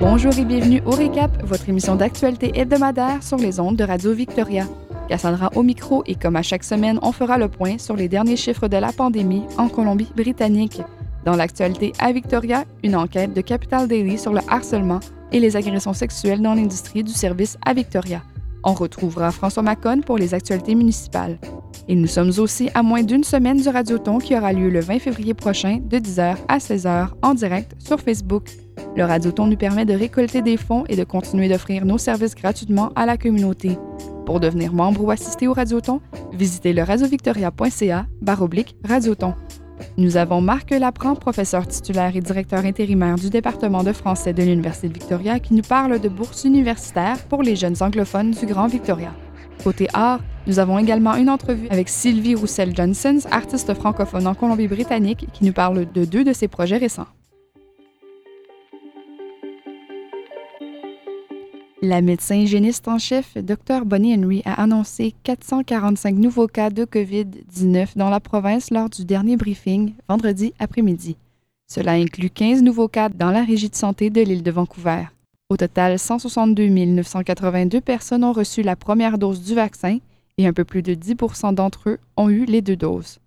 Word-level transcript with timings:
Bonjour 0.00 0.38
et 0.38 0.44
bienvenue 0.44 0.80
au 0.86 0.90
Récap, 0.90 1.30
votre 1.42 1.68
émission 1.68 1.94
d'actualité 1.94 2.58
hebdomadaire 2.58 3.22
sur 3.22 3.36
les 3.36 3.60
ondes 3.60 3.76
de 3.76 3.84
Radio 3.84 4.12
Victoria. 4.12 4.66
Cassandra 5.08 5.50
au 5.54 5.62
micro 5.62 6.02
et 6.06 6.14
comme 6.14 6.36
à 6.36 6.42
chaque 6.42 6.64
semaine, 6.64 6.98
on 7.02 7.12
fera 7.12 7.38
le 7.38 7.48
point 7.48 7.78
sur 7.78 7.96
les 7.96 8.08
derniers 8.08 8.36
chiffres 8.36 8.68
de 8.68 8.76
la 8.76 8.92
pandémie 8.92 9.44
en 9.58 9.68
Colombie-Britannique. 9.68 10.82
Dans 11.24 11.36
l'actualité 11.36 11.92
à 11.98 12.12
Victoria, 12.12 12.64
une 12.84 12.96
enquête 12.96 13.32
de 13.32 13.40
Capital 13.40 13.88
Daily 13.88 14.18
sur 14.18 14.32
le 14.32 14.40
harcèlement 14.48 15.00
et 15.32 15.40
les 15.40 15.56
agressions 15.56 15.92
sexuelles 15.92 16.40
dans 16.40 16.54
l'industrie 16.54 17.02
du 17.02 17.12
service 17.12 17.58
à 17.64 17.74
Victoria. 17.74 18.22
On 18.64 18.74
retrouvera 18.74 19.30
François 19.30 19.62
Macon 19.62 20.00
pour 20.04 20.18
les 20.18 20.34
actualités 20.34 20.74
municipales. 20.74 21.38
Et 21.88 21.94
nous 21.94 22.08
sommes 22.08 22.32
aussi 22.38 22.68
à 22.74 22.82
moins 22.82 23.02
d'une 23.02 23.22
semaine 23.22 23.60
du 23.60 23.68
Radioton 23.68 24.18
qui 24.18 24.36
aura 24.36 24.52
lieu 24.52 24.70
le 24.70 24.80
20 24.80 24.98
février 24.98 25.34
prochain 25.34 25.78
de 25.82 25.98
10h 25.98 26.36
à 26.48 26.58
16h 26.58 27.08
en 27.22 27.34
direct 27.34 27.72
sur 27.78 28.00
Facebook. 28.00 28.50
Le 28.96 29.04
Radioton 29.04 29.46
nous 29.46 29.56
permet 29.56 29.84
de 29.84 29.94
récolter 29.94 30.42
des 30.42 30.56
fonds 30.56 30.84
et 30.88 30.96
de 30.96 31.04
continuer 31.04 31.48
d'offrir 31.48 31.84
nos 31.84 31.98
services 31.98 32.34
gratuitement 32.34 32.90
à 32.96 33.06
la 33.06 33.16
communauté. 33.16 33.78
Pour 34.26 34.40
devenir 34.40 34.72
membre 34.72 35.04
ou 35.04 35.10
assister 35.12 35.46
au 35.46 35.52
Radioton, 35.52 36.00
visitez 36.32 36.72
le 36.72 36.82
radiovictoria.ca 36.82 38.06
baroblique 38.20 38.76
Radioton. 38.84 39.34
Nous 39.98 40.16
avons 40.16 40.40
Marc 40.40 40.70
Lapran, 40.70 41.14
professeur 41.14 41.66
titulaire 41.66 42.16
et 42.16 42.20
directeur 42.20 42.64
intérimaire 42.64 43.14
du 43.14 43.30
département 43.30 43.84
de 43.84 43.92
français 43.92 44.32
de 44.32 44.42
l'Université 44.42 44.88
de 44.88 44.94
Victoria, 44.94 45.38
qui 45.38 45.54
nous 45.54 45.62
parle 45.62 46.00
de 46.00 46.08
bourses 46.08 46.42
universitaires 46.42 47.22
pour 47.28 47.44
les 47.44 47.54
jeunes 47.54 47.76
anglophones 47.80 48.32
du 48.32 48.46
Grand 48.46 48.66
Victoria. 48.66 49.14
Côté 49.62 49.86
art, 49.94 50.20
nous 50.48 50.58
avons 50.58 50.78
également 50.78 51.14
une 51.14 51.30
entrevue 51.30 51.68
avec 51.70 51.88
Sylvie 51.88 52.34
Roussel-Johnson, 52.34 53.18
artiste 53.30 53.74
francophone 53.74 54.26
en 54.26 54.34
Colombie-Britannique, 54.34 55.28
qui 55.32 55.44
nous 55.44 55.52
parle 55.52 55.86
de 55.92 56.04
deux 56.04 56.24
de 56.24 56.32
ses 56.32 56.48
projets 56.48 56.78
récents. 56.78 57.06
La 61.82 62.00
médecin 62.00 62.36
hygiéniste 62.36 62.88
en 62.88 62.98
chef, 62.98 63.36
Dr. 63.36 63.84
Bonnie 63.84 64.14
Henry, 64.14 64.40
a 64.46 64.62
annoncé 64.62 65.14
445 65.24 66.14
nouveaux 66.14 66.46
cas 66.46 66.70
de 66.70 66.86
COVID-19 66.86 67.96
dans 67.96 68.08
la 68.08 68.18
province 68.18 68.70
lors 68.70 68.88
du 68.88 69.04
dernier 69.04 69.36
briefing, 69.36 69.92
vendredi 70.08 70.54
après-midi. 70.58 71.18
Cela 71.66 71.92
inclut 71.92 72.30
15 72.30 72.62
nouveaux 72.62 72.88
cas 72.88 73.10
dans 73.10 73.30
la 73.30 73.44
régie 73.44 73.68
de 73.68 73.74
santé 73.74 74.08
de 74.08 74.22
l'île 74.22 74.42
de 74.42 74.50
Vancouver. 74.50 75.04
Au 75.50 75.58
total, 75.58 75.98
162 75.98 76.66
982 76.66 77.82
personnes 77.82 78.24
ont 78.24 78.32
reçu 78.32 78.62
la 78.62 78.74
première 78.74 79.18
dose 79.18 79.42
du 79.42 79.54
vaccin 79.54 79.98
et 80.38 80.46
un 80.46 80.54
peu 80.54 80.64
plus 80.64 80.82
de 80.82 80.94
10 80.94 81.16
d'entre 81.52 81.90
eux 81.90 81.98
ont 82.16 82.30
eu 82.30 82.46
les 82.46 82.62
deux 82.62 82.76
doses. 82.76 83.18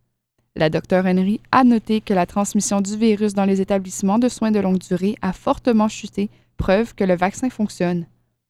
La 0.56 0.72
Dr. 0.72 1.06
Henry 1.06 1.40
a 1.52 1.64
noté 1.64 2.02
que 2.02 2.16
la 2.16 2.26
transmission 2.26 2.82
du 2.82 2.98
virus 2.98 3.36
dans 3.36 3.46
les 3.46 3.62
établissements 3.62 4.18
de 4.18 4.28
soins 4.28 4.52
de 4.52 4.60
longue 4.60 4.80
durée 4.80 5.18
a 5.22 5.34
fortement 5.34 5.88
chuté, 5.88 6.32
preuve 6.58 6.96
que 6.96 7.04
le 7.04 7.16
vaccin 7.16 7.52
fonctionne. 7.52 8.08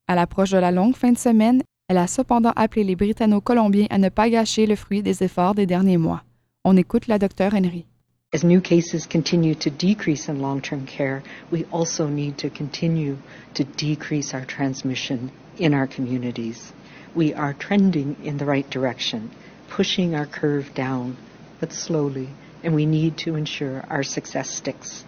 À 0.09 0.15
l'approche 0.15 0.49
de 0.49 0.57
la 0.57 0.71
longue 0.71 0.95
fin 0.95 1.11
de 1.11 1.19
semaine, 1.19 1.61
elle 1.87 1.99
a 1.99 2.07
cependant 2.07 2.51
appelé 2.55 2.83
les 2.83 2.95
Britanno-Colombiens 2.95 3.85
à 3.91 3.99
ne 3.99 4.09
pas 4.09 4.27
gâcher 4.27 4.65
le 4.65 4.75
fruit 4.75 5.03
des 5.03 5.21
efforts 5.21 5.53
des 5.53 5.67
derniers 5.67 5.99
mois. 5.99 6.23
On 6.65 6.75
écoute 6.77 7.05
la 7.05 7.19
docteure 7.19 7.53
Henry. 7.53 7.85
As 8.33 8.43
new 8.43 8.59
cases 8.59 9.05
continue 9.05 9.53
to 9.53 9.69
decrease 9.69 10.27
in 10.27 10.41
long 10.41 10.61
term 10.61 10.85
care, 10.87 11.21
we 11.51 11.63
also 11.71 12.07
need 12.07 12.37
to 12.37 12.49
continue 12.49 13.17
to 13.53 13.63
decrease 13.77 14.33
our 14.33 14.47
transmission 14.47 15.29
in 15.59 15.75
our 15.75 15.85
communities. 15.85 16.73
We 17.15 17.35
are 17.35 17.53
trending 17.53 18.15
in 18.23 18.37
the 18.37 18.45
right 18.45 18.67
direction, 18.71 19.29
pushing 19.69 20.15
our 20.15 20.25
curve 20.25 20.73
down, 20.73 21.17
but 21.59 21.71
slowly, 21.71 22.29
and 22.63 22.73
we 22.73 22.87
need 22.87 23.15
to 23.25 23.35
ensure 23.35 23.83
our 23.91 24.01
success 24.01 24.49
sticks. 24.49 25.05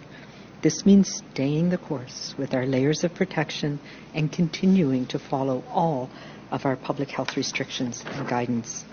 This 0.62 0.86
means 0.86 1.22
staying 1.32 1.70
the 1.70 1.78
course 1.78 2.34
with 2.38 2.54
our 2.54 2.64
layers 2.64 3.02
of 3.02 3.14
protection 3.14 3.80
and 4.14 4.30
continuing 4.30 5.06
to 5.06 5.18
follow 5.18 5.64
all 5.68 6.08
of 6.52 6.64
our 6.64 6.76
public 6.76 7.10
health 7.10 7.36
restrictions 7.36 8.04
and 8.06 8.28
guidance. 8.28 8.84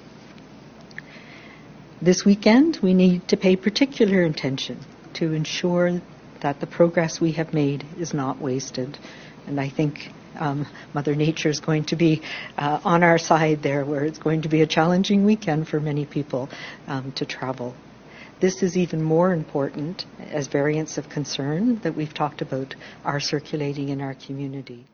This 2.01 2.25
weekend, 2.25 2.79
we 2.81 2.95
need 2.95 3.27
to 3.27 3.37
pay 3.37 3.55
particular 3.55 4.23
attention 4.23 4.79
to 5.15 5.33
ensure 5.33 6.01
that 6.41 6.59
the 6.59 6.65
progress 6.65 7.21
we 7.21 7.33
have 7.33 7.53
made 7.53 7.85
is 7.99 8.13
not 8.13 8.41
wasted. 8.41 8.97
And 9.45 9.59
I 9.59 9.69
think 9.69 10.09
um, 10.39 10.65
Mother 10.93 11.13
Nature 11.13 11.49
is 11.49 11.59
going 11.59 11.83
to 11.85 11.95
be 11.95 12.23
uh, 12.57 12.79
on 12.83 13.03
our 13.03 13.17
side 13.19 13.61
there, 13.61 13.85
where 13.85 14.05
it's 14.05 14.17
going 14.17 14.43
to 14.43 14.49
be 14.49 14.61
a 14.61 14.67
challenging 14.67 15.23
weekend 15.23 15.67
for 15.67 15.79
many 15.79 16.05
people 16.05 16.49
um, 16.87 17.11
to 17.13 17.25
travel. 17.25 17.75
This 18.39 18.61
is 18.61 18.77
even 18.77 19.01
more 19.01 19.33
important 19.33 20.07
as 20.33 20.47
variants 20.47 20.97
of 20.97 21.09
concern 21.09 21.77
that 21.81 21.91
we've 21.97 22.13
talked 22.13 22.41
about 22.41 22.75
are 23.03 23.19
circulating 23.19 23.89
in 23.89 23.99
our 23.99 24.15
community. 24.15 24.85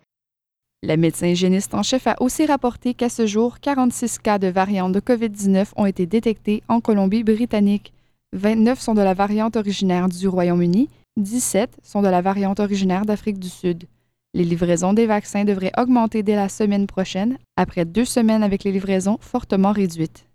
La 0.82 0.98
médecin 0.98 1.28
hygiéniste 1.28 1.74
en 1.76 1.84
chef 1.84 2.08
a 2.08 2.16
aussi 2.20 2.46
rapporté 2.46 2.96
qu'à 2.96 3.10
ce 3.10 3.28
jour, 3.28 3.60
46 3.60 4.18
cas 4.20 4.40
de 4.40 4.48
variante 4.48 4.94
de 4.94 5.00
COVID-19 5.00 5.68
ont 5.76 5.86
été 5.86 6.08
détectés 6.08 6.64
en 6.68 6.82
Colombie-Britannique. 6.82 7.94
29 8.34 8.80
sont 8.80 8.94
de 8.96 9.02
la 9.02 9.14
variante 9.14 9.56
originaire 9.56 10.10
du 10.10 10.28
Royaume-Uni, 10.28 10.90
17 11.18 11.78
sont 11.84 12.02
de 12.02 12.08
la 12.08 12.22
variante 12.22 12.60
originaire 12.60 13.06
d'Afrique 13.06 13.40
du 13.40 13.50
Sud. 13.50 13.86
Les 14.34 14.44
livraisons 14.44 14.94
des 14.94 15.06
vaccins 15.06 15.46
devraient 15.46 15.72
augmenter 15.78 16.24
dès 16.24 16.36
la 16.36 16.50
semaine 16.50 16.88
prochaine, 16.88 17.38
après 17.58 17.86
deux 17.86 18.06
semaines 18.06 18.44
avec 18.44 18.64
les 18.64 18.72
livraisons 18.72 19.18
fortement 19.22 19.72
réduites. 19.72 20.26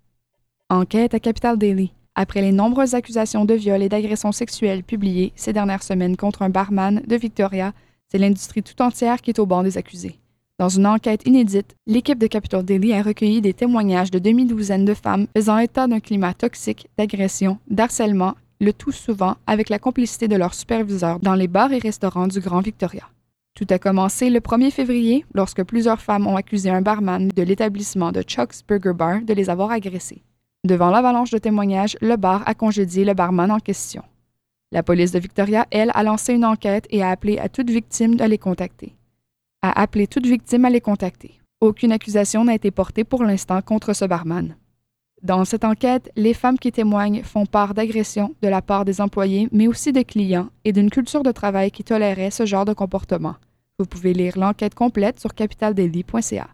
Enquête 0.70 1.12
à 1.12 1.20
Capital 1.20 1.58
Daily. 1.58 1.92
Après 2.22 2.42
les 2.42 2.52
nombreuses 2.52 2.92
accusations 2.92 3.46
de 3.46 3.54
viol 3.54 3.82
et 3.82 3.88
d'agressions 3.88 4.30
sexuelles 4.30 4.82
publiées 4.82 5.32
ces 5.36 5.54
dernières 5.54 5.82
semaines 5.82 6.18
contre 6.18 6.42
un 6.42 6.50
barman 6.50 7.00
de 7.06 7.16
Victoria, 7.16 7.72
c'est 8.10 8.18
l'industrie 8.18 8.62
tout 8.62 8.82
entière 8.82 9.22
qui 9.22 9.30
est 9.30 9.38
au 9.38 9.46
banc 9.46 9.62
des 9.62 9.78
accusés. 9.78 10.18
Dans 10.58 10.68
une 10.68 10.86
enquête 10.86 11.26
inédite, 11.26 11.76
l'équipe 11.86 12.18
de 12.18 12.26
Capital 12.26 12.62
Daily 12.62 12.92
a 12.92 13.00
recueilli 13.00 13.40
des 13.40 13.54
témoignages 13.54 14.10
de 14.10 14.18
demi-douzaine 14.18 14.84
de 14.84 14.92
femmes 14.92 15.28
faisant 15.34 15.56
état 15.56 15.86
d'un 15.86 16.00
climat 16.00 16.34
toxique, 16.34 16.88
d'agression, 16.98 17.56
d'harcèlement, 17.70 18.34
le 18.60 18.74
tout 18.74 18.92
souvent 18.92 19.36
avec 19.46 19.70
la 19.70 19.78
complicité 19.78 20.28
de 20.28 20.36
leurs 20.36 20.52
superviseurs 20.52 21.20
dans 21.20 21.34
les 21.34 21.48
bars 21.48 21.72
et 21.72 21.78
restaurants 21.78 22.28
du 22.28 22.40
Grand 22.40 22.60
Victoria. 22.60 23.04
Tout 23.54 23.66
a 23.70 23.78
commencé 23.78 24.28
le 24.28 24.40
1er 24.40 24.70
février 24.70 25.24
lorsque 25.32 25.64
plusieurs 25.64 26.02
femmes 26.02 26.26
ont 26.26 26.36
accusé 26.36 26.68
un 26.68 26.82
barman 26.82 27.28
de 27.28 27.42
l'établissement 27.42 28.12
de 28.12 28.20
Chuck's 28.20 28.62
Burger 28.68 28.92
Bar 28.92 29.22
de 29.22 29.32
les 29.32 29.48
avoir 29.48 29.70
agressés. 29.70 30.22
Devant 30.62 30.90
l'avalanche 30.90 31.30
de 31.30 31.38
témoignages, 31.38 31.96
le 32.02 32.16
bar 32.16 32.42
a 32.44 32.54
congédié 32.54 33.06
le 33.06 33.14
barman 33.14 33.50
en 33.50 33.60
question. 33.60 34.02
La 34.72 34.82
police 34.82 35.10
de 35.10 35.18
Victoria, 35.18 35.66
elle, 35.70 35.90
a 35.94 36.02
lancé 36.02 36.34
une 36.34 36.44
enquête 36.44 36.86
et 36.90 37.02
a 37.02 37.08
appelé 37.08 37.38
à 37.38 37.48
toute 37.48 37.70
victime 37.70 38.14
de 38.16 38.24
les 38.24 38.36
contacter. 38.36 38.94
A 39.62 39.80
appelé 39.80 40.06
toute 40.06 40.26
victime 40.26 40.66
à 40.66 40.70
les 40.70 40.82
contacter. 40.82 41.40
Aucune 41.62 41.92
accusation 41.92 42.44
n'a 42.44 42.54
été 42.54 42.70
portée 42.70 43.04
pour 43.04 43.24
l'instant 43.24 43.62
contre 43.62 43.94
ce 43.94 44.04
barman. 44.04 44.54
Dans 45.22 45.46
cette 45.46 45.64
enquête, 45.64 46.10
les 46.14 46.34
femmes 46.34 46.58
qui 46.58 46.72
témoignent 46.72 47.22
font 47.22 47.46
part 47.46 47.72
d'agressions 47.72 48.34
de 48.42 48.48
la 48.48 48.60
part 48.60 48.84
des 48.84 49.00
employés, 49.00 49.48
mais 49.52 49.66
aussi 49.66 49.92
des 49.92 50.04
clients 50.04 50.50
et 50.64 50.72
d'une 50.72 50.90
culture 50.90 51.22
de 51.22 51.32
travail 51.32 51.70
qui 51.70 51.84
tolérait 51.84 52.30
ce 52.30 52.44
genre 52.44 52.66
de 52.66 52.74
comportement. 52.74 53.36
Vous 53.78 53.86
pouvez 53.86 54.12
lire 54.12 54.38
l'enquête 54.38 54.74
complète 54.74 55.20
sur 55.20 55.34
capitaldaily.ca. 55.34 56.48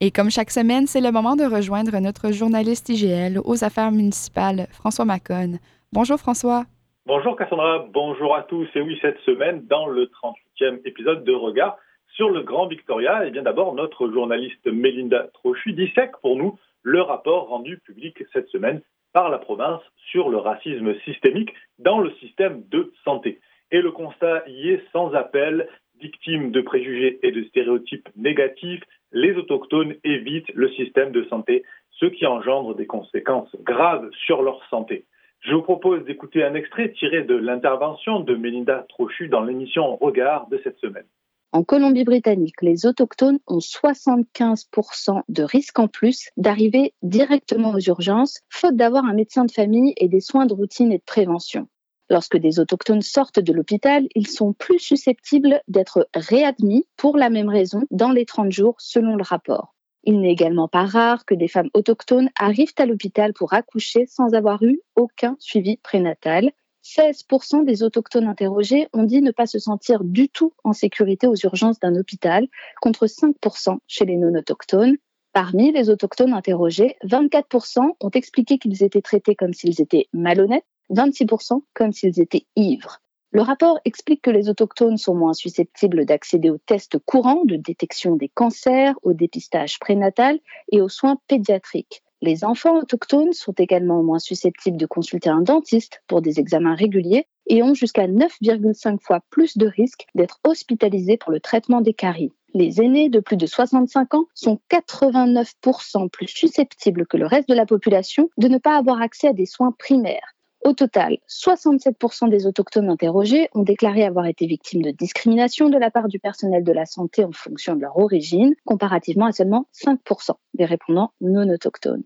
Et 0.00 0.10
comme 0.10 0.30
chaque 0.30 0.50
semaine, 0.50 0.86
c'est 0.86 1.00
le 1.00 1.12
moment 1.12 1.36
de 1.36 1.44
rejoindre 1.44 1.98
notre 2.00 2.32
journaliste 2.32 2.88
IGL 2.88 3.38
aux 3.44 3.64
affaires 3.64 3.92
municipales, 3.92 4.66
François 4.72 5.04
Macon. 5.04 5.58
Bonjour 5.92 6.18
François. 6.18 6.64
Bonjour 7.06 7.36
Cassandra, 7.36 7.86
bonjour 7.90 8.34
à 8.34 8.42
tous. 8.42 8.66
Et 8.74 8.80
oui, 8.80 8.98
cette 9.00 9.20
semaine, 9.20 9.64
dans 9.68 9.86
le 9.86 10.06
38e 10.06 10.80
épisode 10.84 11.22
de 11.24 11.32
Regard 11.32 11.76
sur 12.14 12.30
le 12.30 12.42
Grand 12.42 12.66
Victoria, 12.66 13.24
et 13.24 13.28
eh 13.28 13.30
bien 13.30 13.42
d'abord, 13.42 13.74
notre 13.74 14.10
journaliste 14.10 14.66
Mélinda 14.66 15.28
Trochu 15.34 15.72
dissèque 15.72 16.16
pour 16.22 16.36
nous 16.36 16.58
le 16.82 17.00
rapport 17.00 17.48
rendu 17.48 17.78
public 17.78 18.16
cette 18.32 18.48
semaine 18.48 18.82
par 19.12 19.30
la 19.30 19.38
province 19.38 19.80
sur 20.10 20.28
le 20.28 20.38
racisme 20.38 20.94
systémique 21.04 21.52
dans 21.78 22.00
le 22.00 22.10
système 22.14 22.64
de 22.68 22.92
santé. 23.04 23.40
Et 23.70 23.80
le 23.80 23.92
constat 23.92 24.42
y 24.48 24.70
est 24.70 24.82
sans 24.92 25.14
appel, 25.14 25.68
victimes 26.04 26.50
de 26.50 26.60
préjugés 26.60 27.18
et 27.22 27.32
de 27.32 27.44
stéréotypes 27.44 28.08
négatifs, 28.14 28.82
les 29.12 29.34
autochtones 29.36 29.94
évitent 30.04 30.52
le 30.54 30.68
système 30.72 31.12
de 31.12 31.24
santé, 31.30 31.64
ce 31.98 32.06
qui 32.06 32.26
engendre 32.26 32.74
des 32.76 32.86
conséquences 32.86 33.56
graves 33.62 34.10
sur 34.26 34.42
leur 34.42 34.60
santé. 34.68 35.06
Je 35.40 35.54
vous 35.54 35.62
propose 35.62 36.04
d'écouter 36.04 36.42
un 36.44 36.54
extrait 36.54 36.92
tiré 36.92 37.22
de 37.22 37.34
l'intervention 37.34 38.20
de 38.20 38.34
Melinda 38.34 38.84
Trochu 38.90 39.28
dans 39.28 39.42
l'émission 39.42 39.96
Regard 39.96 40.48
de 40.48 40.60
cette 40.62 40.78
semaine. 40.78 41.06
En 41.52 41.62
Colombie-Britannique, 41.62 42.60
les 42.62 42.84
autochtones 42.84 43.38
ont 43.46 43.58
75% 43.58 45.22
de 45.28 45.42
risque 45.42 45.78
en 45.78 45.88
plus 45.88 46.28
d'arriver 46.36 46.92
directement 47.02 47.70
aux 47.70 47.86
urgences, 47.86 48.40
faute 48.50 48.76
d'avoir 48.76 49.04
un 49.04 49.14
médecin 49.14 49.44
de 49.44 49.52
famille 49.52 49.94
et 49.96 50.08
des 50.08 50.20
soins 50.20 50.46
de 50.46 50.52
routine 50.52 50.92
et 50.92 50.98
de 50.98 51.04
prévention. 51.06 51.68
Lorsque 52.10 52.36
des 52.36 52.60
autochtones 52.60 53.02
sortent 53.02 53.40
de 53.40 53.52
l'hôpital, 53.52 54.06
ils 54.14 54.26
sont 54.26 54.52
plus 54.52 54.78
susceptibles 54.78 55.62
d'être 55.68 56.08
réadmis 56.14 56.86
pour 56.96 57.16
la 57.16 57.30
même 57.30 57.48
raison 57.48 57.82
dans 57.90 58.10
les 58.10 58.26
30 58.26 58.52
jours 58.52 58.76
selon 58.78 59.16
le 59.16 59.22
rapport. 59.22 59.74
Il 60.02 60.20
n'est 60.20 60.32
également 60.32 60.68
pas 60.68 60.84
rare 60.84 61.24
que 61.24 61.34
des 61.34 61.48
femmes 61.48 61.70
autochtones 61.72 62.28
arrivent 62.38 62.74
à 62.78 62.84
l'hôpital 62.84 63.32
pour 63.32 63.54
accoucher 63.54 64.04
sans 64.06 64.34
avoir 64.34 64.62
eu 64.62 64.80
aucun 64.96 65.36
suivi 65.38 65.78
prénatal. 65.78 66.52
16% 66.84 67.64
des 67.64 67.82
autochtones 67.82 68.26
interrogés 68.26 68.88
ont 68.92 69.04
dit 69.04 69.22
ne 69.22 69.30
pas 69.30 69.46
se 69.46 69.58
sentir 69.58 70.04
du 70.04 70.28
tout 70.28 70.52
en 70.62 70.74
sécurité 70.74 71.26
aux 71.26 71.36
urgences 71.36 71.80
d'un 71.80 71.96
hôpital, 71.96 72.46
contre 72.82 73.06
5% 73.06 73.78
chez 73.86 74.04
les 74.04 74.18
non-autochtones. 74.18 74.96
Parmi 75.32 75.72
les 75.72 75.88
autochtones 75.88 76.34
interrogés, 76.34 76.96
24% 77.04 77.96
ont 77.98 78.10
expliqué 78.10 78.58
qu'ils 78.58 78.84
étaient 78.84 79.00
traités 79.00 79.34
comme 79.34 79.54
s'ils 79.54 79.80
étaient 79.80 80.06
malhonnêtes, 80.12 80.66
26% 80.90 81.62
comme 81.74 81.92
s'ils 81.92 82.20
étaient 82.20 82.46
ivres. 82.56 83.00
Le 83.34 83.42
rapport 83.42 83.80
explique 83.84 84.22
que 84.22 84.30
les 84.30 84.48
autochtones 84.48 84.96
sont 84.96 85.16
moins 85.16 85.32
susceptibles 85.32 86.04
d'accéder 86.04 86.50
aux 86.50 86.58
tests 86.58 86.98
courants 87.00 87.44
de 87.44 87.56
détection 87.56 88.14
des 88.14 88.28
cancers, 88.28 88.94
au 89.02 89.12
dépistage 89.12 89.80
prénatal 89.80 90.38
et 90.70 90.80
aux 90.80 90.88
soins 90.88 91.18
pédiatriques. 91.26 92.04
Les 92.22 92.44
enfants 92.44 92.78
autochtones 92.78 93.32
sont 93.32 93.52
également 93.58 94.02
moins 94.02 94.20
susceptibles 94.20 94.76
de 94.76 94.86
consulter 94.86 95.30
un 95.30 95.42
dentiste 95.42 96.00
pour 96.06 96.22
des 96.22 96.38
examens 96.38 96.76
réguliers 96.76 97.26
et 97.48 97.62
ont 97.62 97.74
jusqu'à 97.74 98.06
9,5 98.06 99.00
fois 99.02 99.20
plus 99.30 99.58
de 99.58 99.66
risques 99.66 100.06
d'être 100.14 100.38
hospitalisés 100.44 101.16
pour 101.16 101.32
le 101.32 101.40
traitement 101.40 101.80
des 101.80 101.92
caries. 101.92 102.32
Les 102.54 102.80
aînés 102.80 103.08
de 103.08 103.18
plus 103.18 103.36
de 103.36 103.46
65 103.46 104.14
ans 104.14 104.26
sont 104.32 104.60
89% 104.70 106.08
plus 106.08 106.28
susceptibles 106.28 107.04
que 107.06 107.16
le 107.16 107.26
reste 107.26 107.48
de 107.48 107.54
la 107.54 107.66
population 107.66 108.30
de 108.38 108.46
ne 108.46 108.58
pas 108.58 108.76
avoir 108.76 109.02
accès 109.02 109.26
à 109.26 109.32
des 109.32 109.44
soins 109.44 109.74
primaires. 109.76 110.33
Au 110.66 110.72
total, 110.72 111.18
67% 111.28 112.30
des 112.30 112.46
autochtones 112.46 112.88
interrogés 112.88 113.48
ont 113.54 113.64
déclaré 113.64 114.02
avoir 114.02 114.24
été 114.24 114.46
victimes 114.46 114.80
de 114.80 114.92
discrimination 114.92 115.68
de 115.68 115.76
la 115.76 115.90
part 115.90 116.08
du 116.08 116.18
personnel 116.18 116.64
de 116.64 116.72
la 116.72 116.86
santé 116.86 117.22
en 117.22 117.32
fonction 117.32 117.76
de 117.76 117.82
leur 117.82 117.98
origine, 117.98 118.54
comparativement 118.64 119.26
à 119.26 119.32
seulement 119.32 119.66
5% 119.74 120.30
des 120.54 120.64
répondants 120.64 121.12
non 121.20 121.50
autochtones. 121.50 122.04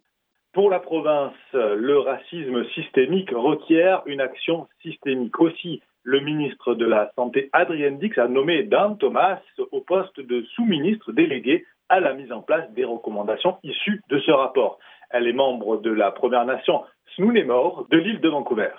Pour 0.52 0.70
la 0.70 0.81
province, 0.81 1.34
le 1.52 2.00
racisme 2.00 2.64
systémique 2.75 3.31
requiert 3.31 4.02
une 4.06 4.20
action 4.20 4.66
systémique 4.82 5.38
aussi. 5.38 5.81
Le 6.02 6.20
ministre 6.20 6.75
de 6.75 6.84
la 6.84 7.12
Santé, 7.14 7.50
Adrien 7.52 7.93
Dix, 7.93 8.19
a 8.19 8.26
nommé 8.26 8.64
Dan 8.64 8.99
Thomas 8.99 9.38
au 9.70 9.82
poste 9.82 10.19
de 10.19 10.43
sous-ministre 10.56 11.12
délégué 11.12 11.64
à 11.88 12.00
la 12.00 12.12
mise 12.12 12.32
en 12.32 12.43
place 12.43 12.69
des 12.72 12.84
recommandations 12.84 13.58
issues 13.62 14.02
de 14.08 14.19
ce 14.19 14.32
rapport. 14.32 14.78
Elle 15.10 15.26
est 15.26 15.32
membre 15.32 15.78
de 15.78 15.90
la 15.90 16.10
Première 16.10 16.44
Nation 16.44 16.84
Snuneymuxw 17.14 17.88
de 17.90 17.99
l'île 17.99 18.20
de 18.20 18.28
Vancouver. 18.28 18.70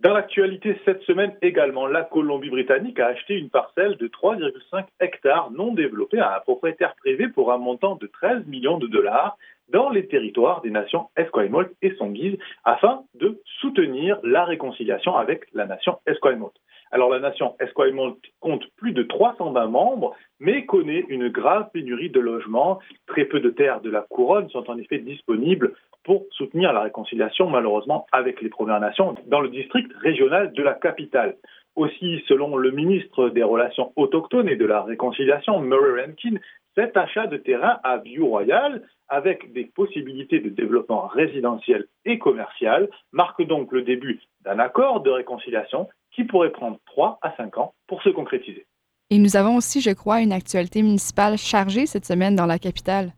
Dans 0.00 0.12
l'actualité 0.12 0.78
cette 0.84 1.02
semaine 1.02 1.34
également, 1.40 1.86
la 1.86 2.02
Colombie-Britannique 2.02 3.00
a 3.00 3.06
acheté 3.06 3.34
une 3.34 3.48
parcelle 3.48 3.96
de 3.96 4.08
3,5 4.08 4.84
hectares 5.00 5.50
non 5.52 5.72
développée 5.72 6.18
à 6.18 6.36
un 6.36 6.40
propriétaire 6.40 6.94
privé 6.96 7.28
pour 7.28 7.50
un 7.50 7.56
montant 7.56 7.96
de 7.96 8.06
13 8.06 8.46
millions 8.46 8.76
de 8.76 8.88
dollars 8.88 9.38
dans 9.68 9.90
les 9.90 10.06
territoires 10.06 10.60
des 10.62 10.70
nations 10.70 11.08
Esquimalt 11.16 11.70
et 11.82 11.94
Songhees 11.96 12.38
afin 12.64 13.02
de 13.14 13.40
soutenir 13.60 14.18
la 14.22 14.44
réconciliation 14.44 15.16
avec 15.16 15.44
la 15.52 15.66
nation 15.66 15.98
Esquimalt. 16.06 16.52
Alors 16.92 17.10
la 17.10 17.18
nation 17.18 17.56
Esquimalt 17.58 18.16
compte 18.40 18.64
plus 18.76 18.92
de 18.92 19.02
320 19.02 19.66
membres, 19.66 20.14
mais 20.38 20.64
connaît 20.66 21.04
une 21.08 21.28
grave 21.28 21.68
pénurie 21.72 22.10
de 22.10 22.20
logements. 22.20 22.78
Très 23.06 23.24
peu 23.24 23.40
de 23.40 23.50
terres 23.50 23.80
de 23.80 23.90
la 23.90 24.02
couronne 24.02 24.48
sont 24.50 24.70
en 24.70 24.78
effet 24.78 24.98
disponibles 24.98 25.74
pour 26.04 26.24
soutenir 26.30 26.72
la 26.72 26.82
réconciliation, 26.82 27.50
malheureusement, 27.50 28.06
avec 28.12 28.40
les 28.40 28.48
Premières 28.48 28.80
Nations 28.80 29.16
dans 29.26 29.40
le 29.40 29.48
district 29.48 29.92
régional 30.00 30.52
de 30.52 30.62
la 30.62 30.74
capitale. 30.74 31.36
Aussi, 31.74 32.22
selon 32.28 32.56
le 32.56 32.70
ministre 32.70 33.28
des 33.28 33.42
Relations 33.42 33.92
autochtones 33.96 34.48
et 34.48 34.56
de 34.56 34.64
la 34.64 34.82
Réconciliation, 34.82 35.60
Murray 35.60 36.06
Rankin, 36.06 36.38
cet 36.76 36.96
achat 36.96 37.26
de 37.26 37.36
terrain 37.36 37.80
à 37.82 37.98
View 37.98 38.26
Royal, 38.26 38.82
avec 39.08 39.52
des 39.52 39.64
possibilités 39.64 40.40
de 40.40 40.48
développement 40.48 41.06
résidentiel 41.06 41.86
et 42.04 42.18
commercial, 42.18 42.88
marque 43.12 43.42
donc 43.42 43.72
le 43.72 43.82
début 43.82 44.20
d'un 44.44 44.58
accord 44.58 45.00
de 45.00 45.10
réconciliation 45.10 45.88
qui 46.12 46.24
pourrait 46.24 46.52
prendre 46.52 46.78
3 46.86 47.18
à 47.22 47.34
5 47.36 47.58
ans 47.58 47.74
pour 47.86 48.02
se 48.02 48.08
concrétiser. 48.08 48.66
Et 49.10 49.18
nous 49.18 49.36
avons 49.36 49.56
aussi, 49.56 49.80
je 49.80 49.90
crois, 49.90 50.20
une 50.20 50.32
actualité 50.32 50.82
municipale 50.82 51.38
chargée 51.38 51.86
cette 51.86 52.06
semaine 52.06 52.34
dans 52.34 52.46
la 52.46 52.58
capitale. 52.58 53.12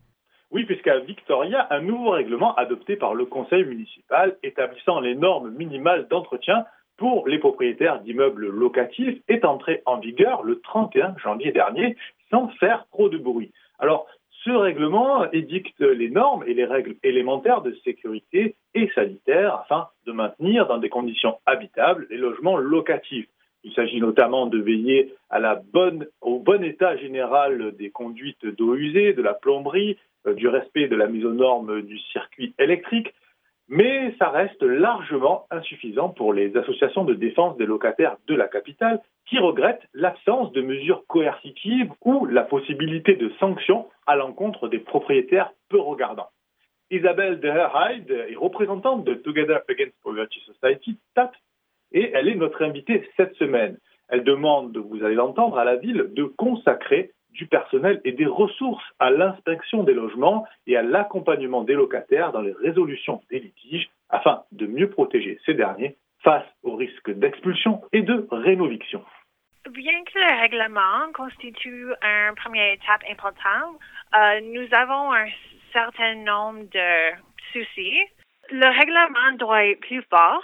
Oui, 0.51 0.65
puisqu'à 0.65 0.99
Victoria, 0.99 1.67
un 1.71 1.81
nouveau 1.81 2.11
règlement 2.11 2.55
adopté 2.55 2.95
par 2.95 3.13
le 3.13 3.25
conseil 3.25 3.65
municipal 3.65 4.37
établissant 4.43 4.99
les 4.99 5.15
normes 5.15 5.51
minimales 5.51 6.07
d'entretien 6.07 6.65
pour 6.97 7.27
les 7.27 7.39
propriétaires 7.39 8.01
d'immeubles 8.01 8.47
locatifs 8.47 9.19
est 9.27 9.45
entré 9.45 9.81
en 9.85 9.99
vigueur 9.99 10.43
le 10.43 10.59
31 10.59 11.15
janvier 11.23 11.51
dernier 11.51 11.95
sans 12.29 12.49
faire 12.59 12.85
trop 12.91 13.09
de 13.09 13.17
bruit. 13.17 13.51
Alors, 13.79 14.07
ce 14.43 14.51
règlement 14.51 15.29
édicte 15.31 15.81
les 15.81 16.09
normes 16.09 16.43
et 16.47 16.53
les 16.53 16.65
règles 16.65 16.95
élémentaires 17.03 17.61
de 17.61 17.75
sécurité 17.83 18.55
et 18.73 18.89
sanitaire 18.95 19.55
afin 19.55 19.87
de 20.05 20.11
maintenir 20.11 20.67
dans 20.67 20.77
des 20.77 20.89
conditions 20.89 21.37
habitables 21.45 22.07
les 22.09 22.17
logements 22.17 22.57
locatifs. 22.57 23.27
Il 23.63 23.73
s'agit 23.73 23.99
notamment 23.99 24.45
de 24.45 24.59
veiller 24.59 25.13
au 26.21 26.39
bon 26.39 26.63
état 26.63 26.95
général 26.97 27.75
des 27.77 27.89
conduites 27.89 28.45
d'eau 28.45 28.75
usée, 28.75 29.13
de 29.13 29.21
la 29.21 29.33
plomberie, 29.33 29.97
euh, 30.27 30.33
du 30.33 30.47
respect 30.47 30.87
de 30.87 30.95
la 30.95 31.07
mise 31.07 31.25
aux 31.25 31.33
normes 31.33 31.81
du 31.81 31.99
circuit 31.99 32.53
électrique, 32.57 33.13
mais 33.69 34.15
ça 34.17 34.29
reste 34.29 34.63
largement 34.63 35.45
insuffisant 35.51 36.09
pour 36.09 36.33
les 36.33 36.55
associations 36.57 37.05
de 37.05 37.13
défense 37.13 37.55
des 37.57 37.67
locataires 37.67 38.17
de 38.27 38.35
la 38.35 38.47
capitale 38.47 38.99
qui 39.27 39.37
regrettent 39.37 39.87
l'absence 39.93 40.51
de 40.53 40.61
mesures 40.61 41.05
coercitives 41.07 41.91
ou 42.03 42.25
la 42.25 42.43
possibilité 42.43 43.15
de 43.15 43.29
sanctions 43.39 43.87
à 44.07 44.15
l'encontre 44.15 44.67
des 44.67 44.79
propriétaires 44.79 45.51
peu 45.69 45.79
regardants. 45.79 46.29
Isabelle 46.89 47.39
Deherheide 47.39 48.09
est 48.09 48.35
représentante 48.35 49.03
de 49.03 49.13
Together 49.13 49.61
Against 49.69 49.93
Poverty 50.01 50.39
Society, 50.39 50.97
TAP, 51.13 51.35
et 51.91 52.11
elle 52.13 52.27
est 52.27 52.35
notre 52.35 52.63
invitée 52.63 53.07
cette 53.15 53.35
semaine. 53.35 53.77
Elle 54.07 54.23
demande, 54.23 54.75
vous 54.75 55.03
allez 55.03 55.13
l'entendre, 55.13 55.59
à 55.59 55.63
la 55.63 55.75
ville 55.75 56.07
de 56.13 56.23
consacrer 56.23 57.11
du 57.31 57.47
personnel 57.47 58.01
et 58.03 58.11
des 58.11 58.25
ressources 58.25 58.83
à 58.99 59.09
l'inspection 59.09 59.83
des 59.83 59.93
logements 59.93 60.47
et 60.67 60.77
à 60.77 60.81
l'accompagnement 60.81 61.63
des 61.63 61.73
locataires 61.73 62.31
dans 62.31 62.41
les 62.41 62.53
résolutions 62.53 63.21
des 63.29 63.39
litiges 63.39 63.89
afin 64.09 64.43
de 64.51 64.65
mieux 64.65 64.89
protéger 64.89 65.39
ces 65.45 65.53
derniers 65.53 65.95
face 66.23 66.45
aux 66.63 66.75
risques 66.75 67.11
d'expulsion 67.11 67.81
et 67.93 68.01
de 68.01 68.27
rénoviction. 68.31 69.03
Bien 69.69 70.03
que 70.03 70.19
le 70.19 70.39
règlement 70.39 71.11
constitue 71.13 71.93
une 72.01 72.35
première 72.35 72.73
étape 72.73 73.03
importante, 73.09 73.77
euh, 74.15 74.41
nous 74.41 74.67
avons 74.73 75.13
un 75.13 75.27
certain 75.71 76.15
nombre 76.15 76.63
de 76.71 77.11
soucis. 77.53 77.99
Le 78.51 78.65
règlement 78.65 79.37
doit 79.37 79.65
être 79.65 79.79
plus 79.81 80.01
fort 80.09 80.43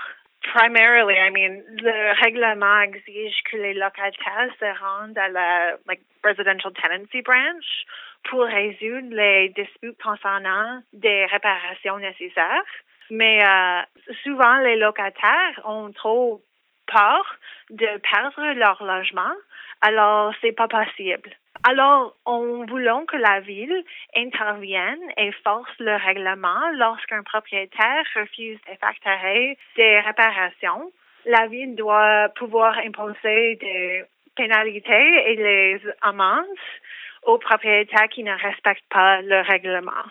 primarily, 0.54 1.16
I 1.18 1.30
mean, 1.30 1.64
le 1.82 2.14
règlement 2.22 2.82
exige 2.82 3.36
que 3.50 3.58
les 3.58 3.74
locataires 3.74 4.50
se 4.60 4.80
rendent 4.80 5.18
à 5.18 5.30
la 5.30 5.78
like, 5.88 6.02
residential 6.24 6.72
tenancy 6.74 7.22
branch 7.22 7.86
pour 8.30 8.44
résoudre 8.44 9.16
les 9.16 9.50
disputes 9.50 10.02
concernant 10.02 10.82
des 10.94 11.26
réparations 11.26 11.98
nécessaires. 12.00 12.64
Mais 13.10 13.46
euh, 13.46 13.82
souvent, 14.24 14.58
les 14.60 14.78
locataires 14.78 15.62
ont 15.66 15.92
trop 15.92 16.42
peur 16.88 17.36
de 17.70 17.98
perdre 17.98 18.54
leur 18.54 18.84
logement, 18.84 19.34
alors 19.82 20.34
c'est 20.42 20.52
pas 20.52 20.68
possible. 20.68 21.30
Alors, 21.68 22.16
on 22.28 22.64
voulons 22.68 23.08
que 23.08 23.18
la 23.18 23.40
ville 23.40 23.84
intervienne 24.16 25.02
et 25.18 25.32
force 25.44 25.72
le 25.80 25.96
règlement 25.96 26.62
lorsqu'un 26.76 27.24
propriétaire 27.24 28.06
refuse 28.16 28.60
d'effectuer 28.68 29.58
des 29.76 30.00
réparations. 30.00 30.92
La 31.26 31.48
ville 31.48 31.76
doit 31.76 32.30
pouvoir 32.36 32.78
imposer 32.78 33.56
des 33.56 34.04
pénalités 34.36 35.32
et 35.32 35.36
les 35.38 35.82
amendes 36.04 36.46
aux 37.24 37.40
propriétaires 37.40 38.10
qui 38.10 38.24
ne 38.24 38.34
respectent 38.34 38.88
pas 38.92 39.24
le 39.24 39.42
règlement. 39.42 40.06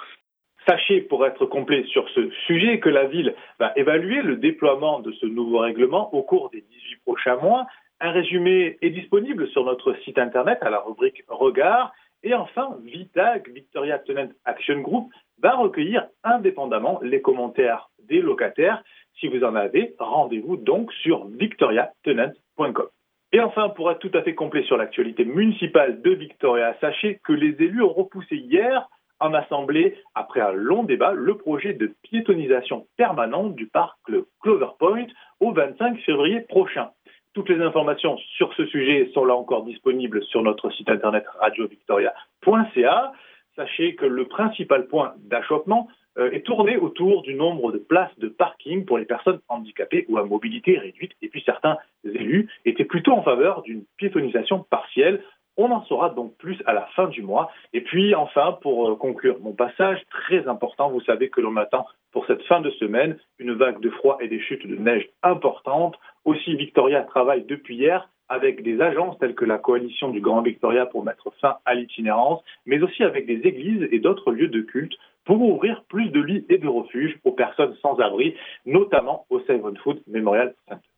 Sachez, 0.66 1.02
pour 1.02 1.24
être 1.24 1.46
complet 1.46 1.84
sur 1.84 2.08
ce 2.08 2.30
sujet, 2.46 2.80
que 2.80 2.88
la 2.88 3.04
ville 3.04 3.32
va 3.60 3.72
évaluer 3.76 4.22
le 4.22 4.36
déploiement 4.36 4.98
de 4.98 5.12
ce 5.12 5.26
nouveau 5.26 5.58
règlement 5.58 6.12
au 6.14 6.22
cours 6.22 6.50
des 6.50 6.62
18 6.62 6.96
prochains 7.04 7.36
mois 7.36 7.66
un 8.04 8.10
résumé 8.10 8.76
est 8.82 8.90
disponible 8.90 9.48
sur 9.48 9.64
notre 9.64 9.94
site 10.04 10.18
internet 10.18 10.58
à 10.60 10.68
la 10.68 10.78
rubrique 10.78 11.24
Regard. 11.26 11.90
Et 12.22 12.34
enfin, 12.34 12.76
VITAG, 12.84 13.48
Victoria 13.48 13.98
Tenant 13.98 14.28
Action 14.44 14.80
Group, 14.80 15.10
va 15.40 15.56
recueillir 15.56 16.06
indépendamment 16.22 17.00
les 17.02 17.22
commentaires 17.22 17.88
des 18.06 18.20
locataires. 18.20 18.84
Si 19.18 19.28
vous 19.28 19.42
en 19.42 19.54
avez, 19.54 19.94
rendez-vous 19.98 20.58
donc 20.58 20.92
sur 20.92 21.26
victoriatenant.com. 21.28 22.88
Et 23.32 23.40
enfin, 23.40 23.70
pour 23.70 23.90
être 23.90 24.00
tout 24.00 24.10
à 24.12 24.22
fait 24.22 24.34
complet 24.34 24.64
sur 24.64 24.76
l'actualité 24.76 25.24
municipale 25.24 26.02
de 26.02 26.10
Victoria, 26.10 26.76
sachez 26.82 27.20
que 27.24 27.32
les 27.32 27.56
élus 27.64 27.82
ont 27.82 27.92
repoussé 27.92 28.36
hier 28.36 28.86
en 29.18 29.32
assemblée, 29.32 29.96
après 30.14 30.40
un 30.40 30.52
long 30.52 30.82
débat, 30.82 31.12
le 31.12 31.38
projet 31.38 31.72
de 31.72 31.94
piétonisation 32.02 32.86
permanente 32.98 33.54
du 33.54 33.66
parc 33.66 33.96
Clover 34.42 34.72
Point 34.78 35.06
au 35.40 35.52
25 35.52 35.98
février 36.00 36.40
prochain. 36.42 36.90
Toutes 37.34 37.48
les 37.48 37.60
informations 37.60 38.16
sur 38.36 38.54
ce 38.54 38.64
sujet 38.66 39.10
sont 39.12 39.24
là 39.24 39.34
encore 39.34 39.64
disponibles 39.64 40.22
sur 40.22 40.42
notre 40.42 40.70
site 40.70 40.88
internet 40.88 41.24
radiovictoria.ca. 41.40 43.12
Sachez 43.56 43.96
que 43.96 44.06
le 44.06 44.26
principal 44.26 44.86
point 44.86 45.14
d'achoppement 45.18 45.88
euh, 46.16 46.30
est 46.30 46.46
tourné 46.46 46.76
autour 46.76 47.22
du 47.22 47.34
nombre 47.34 47.72
de 47.72 47.78
places 47.78 48.16
de 48.18 48.28
parking 48.28 48.84
pour 48.84 48.98
les 48.98 49.04
personnes 49.04 49.40
handicapées 49.48 50.06
ou 50.08 50.18
à 50.18 50.24
mobilité 50.24 50.78
réduite. 50.78 51.10
Et 51.22 51.28
puis 51.28 51.42
certains 51.44 51.76
élus 52.04 52.48
étaient 52.64 52.84
plutôt 52.84 53.12
en 53.12 53.22
faveur 53.22 53.62
d'une 53.62 53.82
piétonisation 53.96 54.60
partielle. 54.70 55.20
On 55.56 55.70
en 55.70 55.84
saura 55.84 56.10
donc 56.10 56.36
plus 56.36 56.60
à 56.66 56.72
la 56.72 56.86
fin 56.96 57.06
du 57.06 57.22
mois. 57.22 57.50
Et 57.72 57.80
puis 57.80 58.14
enfin, 58.14 58.58
pour 58.60 58.90
euh, 58.90 58.96
conclure 58.96 59.38
mon 59.40 59.52
passage, 59.52 60.00
très 60.10 60.48
important, 60.48 60.90
vous 60.90 61.00
savez 61.02 61.28
que 61.28 61.40
l'on 61.40 61.56
attend 61.56 61.86
pour 62.12 62.26
cette 62.26 62.42
fin 62.44 62.60
de 62.60 62.70
semaine 62.70 63.16
une 63.38 63.54
vague 63.54 63.80
de 63.80 63.90
froid 63.90 64.18
et 64.20 64.28
des 64.28 64.40
chutes 64.40 64.66
de 64.66 64.76
neige 64.76 65.08
importantes. 65.22 65.96
Aussi, 66.24 66.56
Victoria 66.56 67.02
travaille 67.02 67.44
depuis 67.44 67.76
hier 67.76 68.08
avec 68.28 68.62
des 68.62 68.80
agences 68.80 69.18
telles 69.18 69.34
que 69.34 69.44
la 69.44 69.58
coalition 69.58 70.10
du 70.10 70.20
Grand 70.20 70.42
Victoria 70.42 70.86
pour 70.86 71.04
mettre 71.04 71.30
fin 71.40 71.58
à 71.64 71.74
l'itinérance, 71.74 72.42
mais 72.66 72.82
aussi 72.82 73.02
avec 73.02 73.26
des 73.26 73.46
églises 73.46 73.86
et 73.92 73.98
d'autres 73.98 74.32
lieux 74.32 74.48
de 74.48 74.62
culte 74.62 74.94
pour 75.24 75.40
ouvrir 75.40 75.84
plus 75.88 76.08
de 76.10 76.20
lits 76.20 76.46
et 76.48 76.58
de 76.58 76.68
refuges 76.68 77.18
aux 77.24 77.32
personnes 77.32 77.76
sans 77.82 77.98
abri, 77.98 78.34
notamment 78.66 79.26
au 79.30 79.40
Save 79.40 79.64
on 79.64 79.74
Food 79.76 80.02
Memorial 80.06 80.54
Center. 80.68 80.93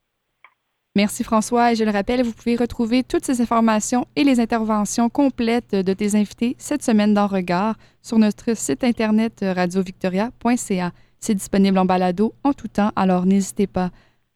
Merci 0.96 1.24
François. 1.24 1.72
Et 1.72 1.74
je 1.74 1.84
le 1.84 1.90
rappelle, 1.90 2.22
vous 2.22 2.32
pouvez 2.32 2.56
retrouver 2.56 3.02
toutes 3.02 3.26
ces 3.26 3.42
informations 3.42 4.06
et 4.16 4.24
les 4.24 4.40
interventions 4.40 5.10
complètes 5.10 5.74
de 5.74 5.92
tes 5.92 6.14
invités 6.16 6.56
cette 6.58 6.82
semaine 6.82 7.12
dans 7.12 7.26
Regard 7.26 7.74
sur 8.00 8.18
notre 8.18 8.56
site 8.56 8.82
internet 8.82 9.44
radiovictoria.ca. 9.44 10.92
C'est 11.20 11.34
disponible 11.34 11.76
en 11.76 11.84
balado 11.84 12.32
en 12.44 12.54
tout 12.54 12.68
temps, 12.68 12.92
alors 12.96 13.26
n'hésitez 13.26 13.66
pas. 13.66 13.90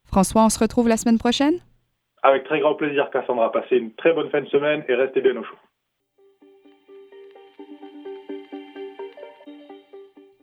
François, 0.05 0.45
on 0.45 0.51
se 0.51 0.59
retrouve 0.59 0.87
la 0.87 0.99
semaine 0.99 1.17
prochaine? 1.17 1.55
Avec 2.23 2.45
très 2.45 2.61
grand 2.61 2.75
plaisir, 2.75 3.09
Cassandra. 3.11 3.51
Passez 3.51 3.77
une 3.77 3.95
très 3.95 4.13
bonne 4.13 4.29
fin 4.29 4.43
de 4.43 4.49
semaine 4.49 4.85
et 4.87 4.95
restez 4.95 5.23
bien 5.23 5.37
au 5.37 5.43
chaud. 5.43 5.57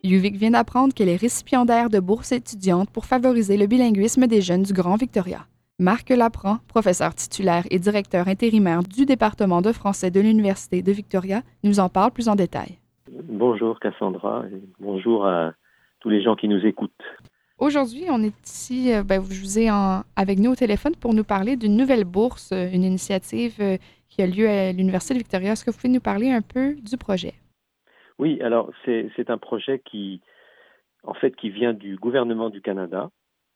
UVic 0.03 0.35
vient 0.35 0.51
d'apprendre 0.51 0.95
qu'elle 0.95 1.09
est 1.09 1.15
récipiendaire 1.15 1.91
de 1.91 1.99
bourses 1.99 2.31
étudiantes 2.31 2.89
pour 2.89 3.05
favoriser 3.05 3.55
le 3.55 3.67
bilinguisme 3.67 4.25
des 4.25 4.41
jeunes 4.41 4.63
du 4.63 4.73
Grand 4.73 4.95
Victoria. 4.95 5.45
Marc 5.79 6.09
Laprand, 6.09 6.57
professeur 6.67 7.13
titulaire 7.13 7.61
et 7.69 7.77
directeur 7.77 8.27
intérimaire 8.27 8.81
du 8.81 9.05
département 9.05 9.61
de 9.61 9.71
français 9.71 10.09
de 10.09 10.19
l'Université 10.19 10.81
de 10.81 10.91
Victoria, 10.91 11.41
nous 11.63 11.79
en 11.79 11.87
parle 11.87 12.09
plus 12.09 12.29
en 12.29 12.35
détail. 12.35 12.79
Bonjour 13.11 13.79
Cassandra 13.79 14.45
et 14.51 14.59
bonjour 14.79 15.27
à 15.27 15.53
tous 15.99 16.09
les 16.09 16.23
gens 16.23 16.35
qui 16.35 16.47
nous 16.47 16.65
écoutent. 16.65 17.03
Aujourd'hui, 17.59 18.05
on 18.09 18.23
est 18.23 18.33
ici, 18.43 18.91
euh, 18.91 19.03
ben, 19.03 19.21
je 19.21 19.39
vous 19.39 19.59
ai 19.59 19.69
avec 20.15 20.39
nous 20.39 20.53
au 20.53 20.55
téléphone 20.55 20.95
pour 20.95 21.13
nous 21.13 21.23
parler 21.23 21.55
d'une 21.57 21.77
nouvelle 21.77 22.05
bourse, 22.05 22.51
euh, 22.53 22.71
une 22.73 22.83
initiative 22.83 23.57
euh, 23.59 23.77
qui 24.09 24.23
a 24.23 24.25
lieu 24.25 24.49
à 24.49 24.71
l'Université 24.71 25.13
de 25.13 25.19
Victoria. 25.19 25.51
Est-ce 25.51 25.63
que 25.63 25.69
vous 25.69 25.77
pouvez 25.77 25.93
nous 25.93 26.01
parler 26.01 26.31
un 26.31 26.41
peu 26.41 26.73
du 26.73 26.97
projet? 26.97 27.35
Oui, 28.17 28.41
alors 28.41 28.71
c'est 28.83 29.29
un 29.29 29.37
projet 29.37 29.79
qui, 29.85 30.21
en 31.03 31.13
fait, 31.13 31.35
qui 31.35 31.51
vient 31.51 31.73
du 31.73 31.97
gouvernement 31.97 32.49
du 32.49 32.61
Canada 32.61 33.11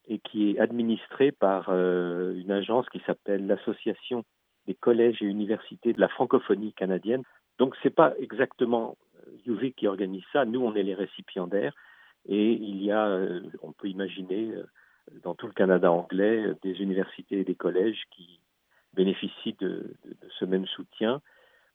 et 0.07 0.19
qui 0.19 0.51
est 0.51 0.59
administré 0.59 1.31
par 1.31 1.69
une 1.69 2.51
agence 2.51 2.89
qui 2.89 3.01
s'appelle 3.05 3.47
l'Association 3.47 4.23
des 4.67 4.73
collèges 4.73 5.21
et 5.21 5.25
universités 5.25 5.93
de 5.93 5.99
la 5.99 6.07
francophonie 6.07 6.73
canadienne. 6.73 7.23
Donc, 7.59 7.75
ce 7.77 7.87
n'est 7.87 7.93
pas 7.93 8.13
exactement 8.19 8.97
UV 9.45 9.73
qui 9.73 9.87
organise 9.87 10.23
ça. 10.33 10.45
Nous, 10.45 10.61
on 10.61 10.75
est 10.75 10.83
les 10.83 10.95
récipiendaires. 10.95 11.73
Et 12.27 12.51
il 12.53 12.83
y 12.83 12.91
a, 12.91 13.07
euh, 13.07 13.41
on 13.61 13.71
peut 13.71 13.87
imaginer, 13.87 14.51
euh, 14.51 14.63
dans 15.23 15.33
tout 15.33 15.47
le 15.47 15.53
Canada 15.53 15.91
anglais, 15.91 16.45
euh, 16.45 16.55
des 16.61 16.81
universités 16.81 17.39
et 17.39 17.43
des 17.43 17.55
collèges 17.55 18.03
qui 18.11 18.39
bénéficient 18.93 19.55
de, 19.59 19.95
ce 20.39 20.45
même 20.45 20.67
soutien 20.67 21.21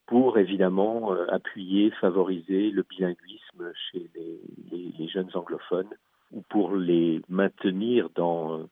pour 0.07 0.39
évidemment 0.39 1.11
appuyer, 1.31 1.91
favoriser 1.91 2.71
le 2.71 2.85
bilinguisme 2.85 3.73
chez 3.91 4.09
les, 4.15 5.09
jeunes 5.09 5.31
anglophones 5.35 5.95
ou 6.33 6.43
pour 6.49 6.75
les 6.75 7.21
maintenir 7.29 8.09
dans 8.15 8.67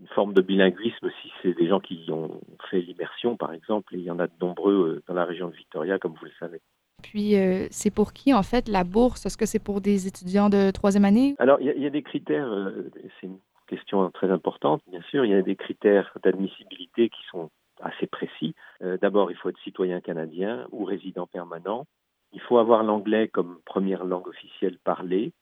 une 0.00 0.08
forme 0.14 0.32
de 0.32 0.42
bilinguisme 0.42 1.10
si 1.22 1.32
c'est 1.42 1.54
des 1.54 1.68
gens 1.68 1.80
qui 1.80 2.06
ont 2.10 2.40
fait 2.70 2.80
l'immersion 2.80 3.36
par 3.36 3.52
exemple, 3.52 3.94
et 3.94 3.98
il 3.98 4.04
y 4.04 4.10
en 4.10 4.18
a 4.18 4.26
de 4.26 4.32
nombreux 4.40 5.02
dans 5.06 5.14
la 5.14 5.24
région 5.24 5.48
de 5.48 5.54
Victoria 5.54 5.98
comme 5.98 6.14
vous 6.14 6.26
le 6.26 6.32
savez. 6.38 6.60
Puis, 7.02 7.36
euh, 7.36 7.66
c'est 7.70 7.92
pour 7.92 8.12
qui, 8.12 8.32
en 8.32 8.42
fait, 8.42 8.68
la 8.68 8.84
bourse? 8.84 9.26
Est-ce 9.26 9.36
que 9.36 9.46
c'est 9.46 9.62
pour 9.62 9.80
des 9.80 10.06
étudiants 10.06 10.48
de 10.48 10.70
troisième 10.70 11.04
année? 11.04 11.34
Alors, 11.38 11.60
il 11.60 11.66
y, 11.66 11.86
a 11.86 11.90
des 11.90 12.02
critères, 12.02 12.46
euh, 12.46 12.90
c'est 13.20 13.26
une 13.26 13.38
question 13.66 14.08
très 14.10 14.30
importante, 14.30 14.82
bien 14.88 15.02
sûr. 15.10 15.24
Il 15.24 15.32
y 15.32 15.34
a 15.34 15.42
des 15.42 15.56
critères 15.56 16.16
d'admissibilité 16.22 17.08
qui 17.08 17.20
sont 17.30 17.50
assez 17.80 18.06
précis. 18.06 18.54
Euh, 18.82 18.96
d'abord, 19.02 19.30
il 19.30 19.36
faut 19.36 19.48
être 19.48 19.60
citoyen 19.64 20.00
canadien 20.00 20.66
ou 20.70 20.84
résident 20.84 21.26
permanent. 21.26 21.86
Il 22.32 22.40
faut 22.40 22.58
avoir 22.58 22.82
l'anglais 22.82 23.28
comme 23.28 23.58
première 23.64 24.04
langue 24.04 24.28
officielle 24.28 24.78
parlée. 24.84 25.32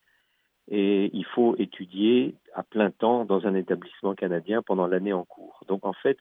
Et 0.70 1.10
il 1.12 1.24
faut 1.24 1.56
étudier 1.58 2.36
à 2.54 2.62
plein 2.62 2.90
temps 2.90 3.24
dans 3.24 3.46
un 3.46 3.54
établissement 3.54 4.14
canadien 4.14 4.62
pendant 4.62 4.86
l'année 4.86 5.12
en 5.12 5.24
cours. 5.24 5.64
Donc, 5.66 5.84
en 5.84 5.92
fait, 5.92 6.18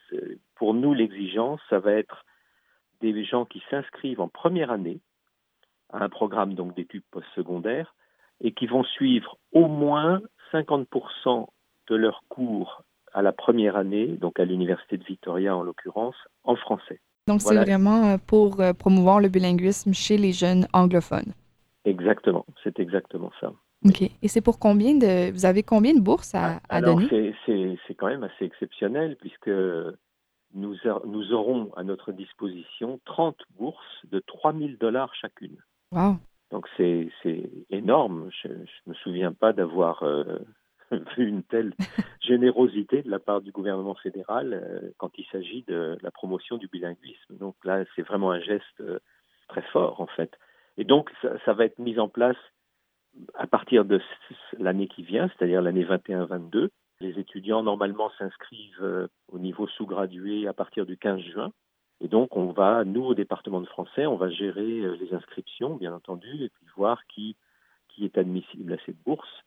pour 0.55 0.73
nous, 0.73 0.93
l'exigence, 0.93 1.61
ça 1.69 1.79
va 1.79 1.93
être 1.93 2.25
des 3.01 3.23
gens 3.23 3.45
qui 3.45 3.61
s'inscrivent 3.69 4.21
en 4.21 4.27
première 4.27 4.71
année 4.71 4.99
à 5.91 6.03
un 6.03 6.09
programme 6.09 6.53
donc 6.53 6.75
d'études 6.75 7.03
postsecondaires 7.11 7.95
et 8.41 8.51
qui 8.53 8.67
vont 8.67 8.83
suivre 8.83 9.37
au 9.51 9.67
moins 9.67 10.21
50% 10.51 11.47
de 11.89 11.95
leurs 11.95 12.23
cours 12.29 12.83
à 13.13 13.21
la 13.21 13.31
première 13.31 13.75
année, 13.75 14.07
donc 14.07 14.39
à 14.39 14.45
l'Université 14.45 14.97
de 14.97 15.03
Victoria 15.03 15.55
en 15.55 15.63
l'occurrence, 15.63 16.15
en 16.43 16.55
français. 16.55 16.99
Donc 17.27 17.41
c'est 17.41 17.55
vraiment 17.55 18.05
euh, 18.05 18.17
pour 18.17 18.59
euh, 18.59 18.73
promouvoir 18.73 19.19
le 19.19 19.29
bilinguisme 19.29 19.93
chez 19.93 20.17
les 20.17 20.31
jeunes 20.31 20.67
anglophones. 20.73 21.33
Exactement, 21.85 22.45
c'est 22.63 22.79
exactement 22.79 23.31
ça. 23.39 23.53
OK. 23.85 24.01
Et 24.01 24.27
c'est 24.27 24.41
pour 24.41 24.59
combien 24.59 24.95
de... 24.95 25.31
Vous 25.31 25.45
avez 25.45 25.63
combien 25.63 25.93
de 25.93 26.01
bourses 26.01 26.35
à, 26.35 26.57
à 26.69 26.77
Alors, 26.77 26.99
donner? 26.99 27.33
C'est 27.45 27.95
quand 27.95 28.07
même 28.07 28.23
assez 28.23 28.45
exceptionnel 28.45 29.15
puisque 29.19 29.49
nous, 30.53 30.75
nous 31.05 31.33
aurons 31.33 31.71
à 31.75 31.83
notre 31.83 32.11
disposition 32.11 32.99
30 33.05 33.37
bourses 33.57 34.05
de 34.11 34.19
3 34.19 34.53
000 34.53 34.71
dollars 34.79 35.13
chacune. 35.15 35.57
Donc 36.51 36.67
c'est 36.77 37.09
énorme. 37.69 38.29
Je 38.43 38.47
ne 38.47 38.65
me 38.87 38.93
souviens 38.95 39.33
pas 39.33 39.53
d'avoir 39.53 40.03
euh, 40.03 40.39
vu 41.17 41.27
une 41.27 41.43
telle 41.43 41.73
générosité 42.21 43.03
de 43.03 43.09
la 43.09 43.19
part 43.19 43.41
du 43.41 43.51
gouvernement 43.51 43.95
fédéral 43.95 44.53
euh, 44.53 44.91
quand 44.97 45.11
il 45.17 45.25
s'agit 45.31 45.63
de 45.67 45.97
la 46.01 46.11
promotion 46.11 46.57
du 46.57 46.67
bilinguisme. 46.67 47.37
Donc 47.37 47.55
là, 47.63 47.83
c'est 47.95 48.01
vraiment 48.01 48.31
un 48.31 48.39
geste 48.39 48.81
euh, 48.81 48.99
très 49.47 49.61
fort 49.73 50.01
en 50.01 50.07
fait. 50.07 50.31
Et 50.77 50.85
donc 50.85 51.11
ça, 51.21 51.33
ça, 51.45 51.53
va 51.53 51.65
être 51.65 51.79
mis 51.79 51.99
en 51.99 52.07
place 52.07 52.37
à 53.35 53.47
partir 53.47 53.85
de 53.85 53.99
l'année 54.57 54.87
qui 54.87 55.03
vient, 55.03 55.27
c'est-à-dire 55.29 55.61
l'année 55.61 55.85
21-22. 55.85 56.69
Les 57.01 57.19
étudiants 57.19 57.63
normalement 57.63 58.11
s'inscrivent 58.17 59.09
au 59.31 59.39
niveau 59.39 59.67
sous-gradué 59.67 60.47
à 60.47 60.53
partir 60.53 60.85
du 60.85 60.97
15 60.97 61.21
juin. 61.21 61.51
Et 62.01 62.07
donc, 62.07 62.35
on 62.37 62.51
va, 62.51 62.85
nous, 62.85 63.03
au 63.03 63.13
département 63.13 63.61
de 63.61 63.67
français, 63.67 64.05
on 64.05 64.15
va 64.15 64.29
gérer 64.29 64.79
euh, 64.79 64.95
les 64.99 65.13
inscriptions, 65.13 65.75
bien 65.75 65.93
entendu, 65.93 66.43
et 66.43 66.49
puis 66.49 66.65
voir 66.75 67.05
qui, 67.07 67.35
qui 67.89 68.05
est 68.05 68.17
admissible 68.17 68.73
à 68.73 68.77
cette 68.85 69.01
bourse. 69.03 69.43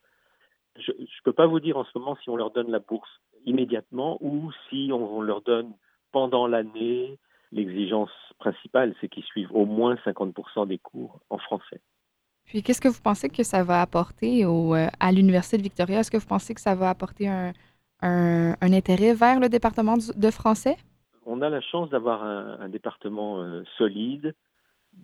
Je 0.77 0.91
ne 0.91 1.05
peux 1.23 1.33
pas 1.33 1.47
vous 1.47 1.59
dire 1.59 1.77
en 1.77 1.83
ce 1.83 1.97
moment 1.97 2.15
si 2.23 2.29
on 2.29 2.35
leur 2.35 2.51
donne 2.51 2.71
la 2.71 2.79
bourse 2.79 3.09
immédiatement 3.45 4.17
ou 4.21 4.51
si 4.69 4.89
on, 4.91 5.21
leur 5.21 5.41
donne 5.41 5.73
pendant 6.11 6.47
l'année. 6.47 7.17
L'exigence 7.51 8.11
principale, 8.39 8.95
c'est 8.99 9.09
qu'ils 9.09 9.23
suivent 9.23 9.53
au 9.53 9.65
moins 9.65 9.95
50% 10.05 10.67
des 10.67 10.79
cours 10.79 11.19
en 11.29 11.37
français. 11.37 11.81
Puis, 12.45 12.61
qu'est-ce 12.61 12.81
que 12.81 12.87
vous 12.87 13.01
pensez 13.01 13.29
que 13.29 13.43
ça 13.43 13.63
va 13.63 13.81
apporter 13.81 14.45
euh, 14.45 14.87
à 14.99 15.11
l'Université 15.11 15.57
de 15.57 15.63
Victoria? 15.63 15.99
Est-ce 15.99 16.11
que 16.11 16.17
vous 16.17 16.27
pensez 16.27 16.53
que 16.53 16.61
ça 16.61 16.75
va 16.75 16.89
apporter 16.89 17.27
un, 17.27 17.53
intérêt 18.61 19.13
vers 19.13 19.39
le 19.39 19.49
département 19.49 19.95
de 19.97 20.31
français? 20.31 20.77
on 21.25 21.41
a 21.41 21.49
la 21.49 21.61
chance 21.61 21.89
d'avoir 21.89 22.23
un, 22.23 22.69
département 22.69 23.41
euh, 23.41 23.63
solide, 23.77 24.33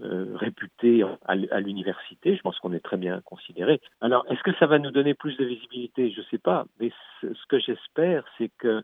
euh, 0.01 0.35
réputé 0.35 1.03
à, 1.25 1.35
l'université. 1.59 2.35
Je 2.35 2.41
pense 2.41 2.59
qu'on 2.59 2.73
est 2.73 2.79
très 2.79 2.97
bien 2.97 3.21
considéré. 3.21 3.81
Alors, 4.01 4.25
est-ce 4.29 4.43
que 4.43 4.53
ça 4.59 4.67
va 4.67 4.77
nous 4.79 4.91
donner 4.91 5.13
plus 5.13 5.35
de 5.37 5.45
visibilité? 5.45 6.11
Je 6.11 6.21
ne 6.21 6.25
sais 6.25 6.37
pas. 6.37 6.65
Mais 6.79 6.91
ce, 7.21 7.27
que 7.47 7.59
j'espère, 7.59 8.23
c'est 8.37 8.51
que 8.59 8.83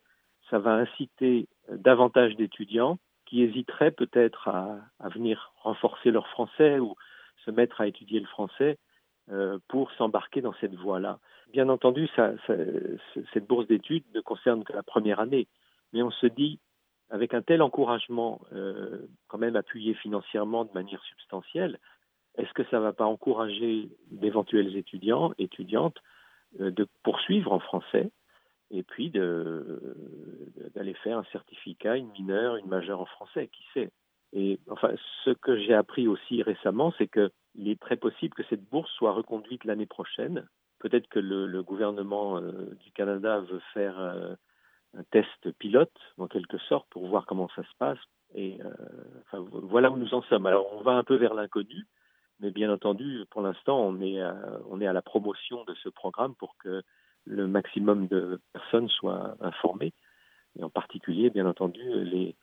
ça 0.50 0.60
va 0.60 0.74
inciter 0.74 1.48
davantage 1.72 2.36
d'étudiants 2.36 2.98
qui 3.26 3.44
hésiteraient 3.44 3.92
peut-être 3.92 4.48
à, 4.48 4.80
venir 5.10 5.54
renforcer 5.62 6.12
leur 6.12 6.28
français 6.28 6.80
ou 6.80 6.96
se 7.46 7.52
mettre 7.52 7.82
à 7.82 7.88
étudier 7.88 8.20
le 8.20 8.26
français 8.28 8.78
euh, 9.32 9.60
pour 9.68 9.92
s'embarquer 9.94 10.42
dans 10.42 10.54
cette 10.60 10.76
voie-là. 10.76 11.20
Bien 11.52 11.70
entendu, 11.70 12.10
cette 13.34 13.48
bourse 13.48 13.68
d'études 13.68 14.04
ne 14.14 14.22
concerne 14.22 14.64
que 14.64 14.74
la 14.74 14.84
première 14.84 15.20
année, 15.20 15.48
mais 15.94 16.04
on 16.04 16.12
se 16.12 16.28
dit 16.28 16.60
avec 17.10 17.34
un 17.34 17.42
tel 17.42 17.62
encouragement, 17.62 18.42
quand 19.28 19.38
même 19.38 19.56
appuyé 19.56 19.94
financièrement 19.94 20.66
de 20.66 20.72
manière 20.74 21.02
substantielle, 21.04 21.80
est-ce 22.38 22.52
que 22.54 22.64
ça 22.66 22.78
ne 22.78 22.82
va 22.82 22.94
pas 22.94 23.06
encourager 23.06 23.90
d'éventuels 24.10 24.76
étudiants, 24.76 25.32
étudiantes, 25.38 25.98
de 26.60 26.88
poursuivre 27.04 27.54
en 27.54 27.60
français 27.60 28.10
et 28.72 28.82
puis 28.82 29.12
d'aller 29.12 30.96
faire 30.96 31.20
un 31.20 31.26
certificat, 31.32 31.96
une 31.96 32.12
mineure, 32.12 32.56
une 32.58 32.68
majeure 32.68 33.00
en 33.00 33.06
français, 33.06 33.50
qui 33.54 33.64
sait? 33.74 33.92
Et 34.36 34.60
enfin, 34.70 34.92
ce 35.24 35.32
que 35.32 35.58
j'ai 35.58 35.74
appris 35.74 36.10
aussi 36.10 36.44
récemment, 36.44 36.94
c'est 36.98 37.08
qu'il 37.08 37.70
est 37.70 37.80
très 37.80 37.96
possible 37.96 38.34
que 38.34 38.44
cette 38.50 38.70
bourse 38.70 38.92
soit 38.92 39.14
reconduite 39.14 39.64
l'année 39.64 39.86
prochaine. 39.86 40.46
Peut-être 40.80 41.08
que 41.08 41.20
le, 41.20 41.64
gouvernement 41.64 42.38
euh, 42.38 42.76
du 42.84 42.92
Canada 42.92 43.40
veut 43.40 43.62
faire 43.74 43.98
euh, 43.98 44.36
un 44.94 45.04
test 45.04 45.52
pilote, 45.58 45.98
en 46.18 46.28
quelque 46.28 46.58
sorte, 46.58 46.86
pour 46.90 47.08
voir 47.08 47.26
comment 47.26 47.48
ça 47.56 47.64
se 47.64 47.76
passe. 47.80 47.98
Et 48.34 48.60
euh, 48.62 48.74
enfin, 49.22 49.40
voilà 49.64 49.90
où 49.90 49.96
nous 49.96 50.14
en 50.14 50.22
sommes. 50.24 50.46
Alors, 50.46 50.68
on 50.74 50.82
va 50.82 50.92
un 50.92 51.06
peu 51.06 51.16
vers 51.16 51.34
l'inconnu, 51.34 51.88
mais 52.42 52.52
bien 52.52 52.70
entendu, 52.70 53.24
pour 53.32 53.42
l'instant, 53.42 53.80
on, 53.80 54.02
est 54.02 54.22
on 54.70 54.82
est 54.82 54.88
à 54.88 54.92
la 54.92 55.02
promotion 55.02 55.64
de 55.64 55.74
ce 55.76 55.88
programme 55.88 56.36
pour 56.36 56.58
que 56.58 56.84
le 57.24 57.48
maximum 57.48 58.08
de 58.08 58.42
personnes 58.52 58.90
soient 58.90 59.38
informées, 59.40 59.94
et 60.60 60.64
en 60.64 60.70
particulier, 60.70 61.30
bien 61.30 61.46
entendu, 61.46 61.82
les, 62.04 62.36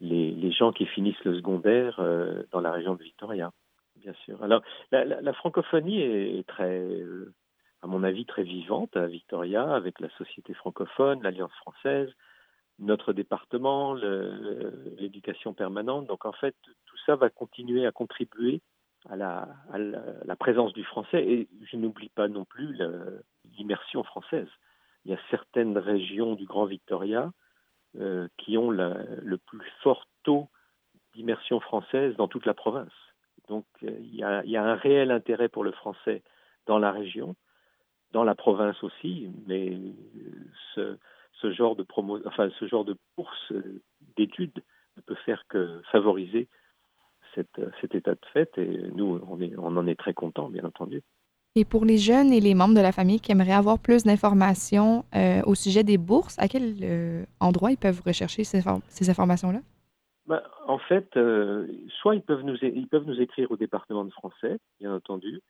les, 0.00 0.52
gens 0.52 0.72
qui 0.72 0.86
finissent 0.86 1.22
le 1.24 1.36
secondaire 1.36 2.00
euh, 2.00 2.42
dans 2.50 2.60
la 2.60 2.72
région 2.72 2.94
de 2.94 3.02
Victoria, 3.02 3.52
bien 3.96 4.14
sûr. 4.24 4.42
Alors, 4.42 4.62
la, 4.92 5.32
francophonie 5.32 6.00
est, 6.00 6.46
très, 6.46 6.80
euh, 6.80 7.32
à 7.82 7.86
mon 7.86 8.02
avis, 8.02 8.24
très 8.24 8.42
vivante 8.42 8.96
à 8.96 9.06
Victoria, 9.06 9.74
avec 9.74 10.00
la 10.00 10.08
Société 10.16 10.54
francophone, 10.54 11.22
l'Alliance 11.22 11.54
française, 11.60 12.10
notre 12.78 13.12
département, 13.12 13.94
l'éducation 13.94 15.52
permanente. 15.52 16.06
Donc, 16.06 16.24
en 16.24 16.32
fait, 16.32 16.56
tout 16.86 16.96
ça 17.04 17.14
va 17.14 17.28
continuer 17.28 17.86
à 17.86 17.92
contribuer 17.92 18.62
à 19.08 19.16
la, 19.16 19.48
à 19.70 19.78
la 19.78 20.36
présence 20.36 20.72
du 20.72 20.84
français. 20.84 21.22
Et 21.22 21.48
je 21.70 21.76
n'oublie 21.76 22.08
pas 22.08 22.28
non 22.28 22.46
plus 22.46 22.78
l'immersion 23.58 24.02
française. 24.02 24.48
Il 25.04 25.10
y 25.10 25.14
a 25.14 25.18
certaines 25.30 25.76
régions 25.76 26.34
du 26.34 26.46
Grand 26.46 26.64
Victoria 26.64 27.30
euh, 27.98 28.28
qui 28.38 28.56
ont 28.56 28.70
le 28.70 29.36
plus 29.36 29.60
fort 29.82 30.06
taux 30.22 30.48
d'immersion 31.14 31.58
française 31.58 32.14
dans 32.16 32.28
toute 32.28 32.46
la 32.46 32.54
province. 32.54 32.92
Donc 33.48 33.64
euh, 33.82 33.90
il 34.00 34.14
y, 34.14 34.22
a, 34.22 34.64
un 34.64 34.74
réel 34.76 35.10
intérêt 35.10 35.48
pour 35.48 35.64
le 35.64 35.72
français 35.72 36.22
dans 36.66 36.78
la 36.78 36.92
région, 36.92 37.34
dans 38.12 38.22
la 38.22 38.36
province 38.36 38.80
aussi, 38.84 39.28
mais 39.46 39.76
ce, 40.74 40.96
genre 41.42 41.74
de 41.74 41.82
promo, 41.82 42.20
enfin 42.26 42.48
ce 42.60 42.68
genre 42.68 42.84
de 42.84 42.96
bourse 43.16 43.52
d'études 44.16 44.62
ne 44.96 45.02
peut 45.02 45.16
faire 45.26 45.42
que 45.48 45.82
favoriser 45.90 46.48
cet 47.34 47.94
état 47.94 48.14
de 48.14 48.26
fait 48.32 48.56
et 48.58 48.90
nous 48.94 49.20
on, 49.28 49.40
on 49.58 49.76
en 49.76 49.86
est 49.86 49.98
très 49.98 50.14
contents 50.14 50.48
bien 50.48 50.64
entendu. 50.64 51.02
Et 51.60 51.66
pour 51.66 51.84
les 51.84 51.98
jeunes 51.98 52.32
et 52.32 52.40
les 52.40 52.54
membres 52.54 52.74
de 52.74 52.80
la 52.80 52.90
famille 52.90 53.20
qui 53.20 53.32
aimeraient 53.32 53.52
avoir 53.52 53.78
plus 53.78 54.04
d'informations 54.04 55.04
euh, 55.14 55.42
au 55.44 55.54
sujet 55.54 55.84
des 55.84 55.98
bourses, 55.98 56.38
à 56.38 56.48
quel 56.48 56.74
euh, 56.82 57.26
endroit 57.38 57.70
ils 57.70 57.76
peuvent 57.76 58.00
rechercher 58.00 58.44
ces, 58.44 59.10
informations-là? 59.10 59.58
Ben, 60.24 60.40
en 60.66 60.78
fait, 60.78 61.14
euh, 61.18 61.66
soit 62.00 62.14
ils 62.14 62.22
peuvent, 62.22 62.44
nous, 62.44 62.56
écrire 63.20 63.50
au 63.50 63.58
département 63.58 64.06
de 64.06 64.10
français, 64.10 64.56
bien 64.80 64.94
entendu, 64.94 65.42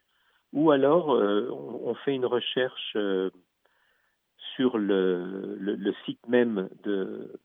ou 0.51 0.71
alors 0.71 1.07
on, 1.07 1.93
fait 2.03 2.13
une 2.13 2.25
recherche 2.25 2.97
sur 4.55 4.77
le, 4.77 5.93
site 6.05 6.27
même 6.27 6.67
de 6.83 7.39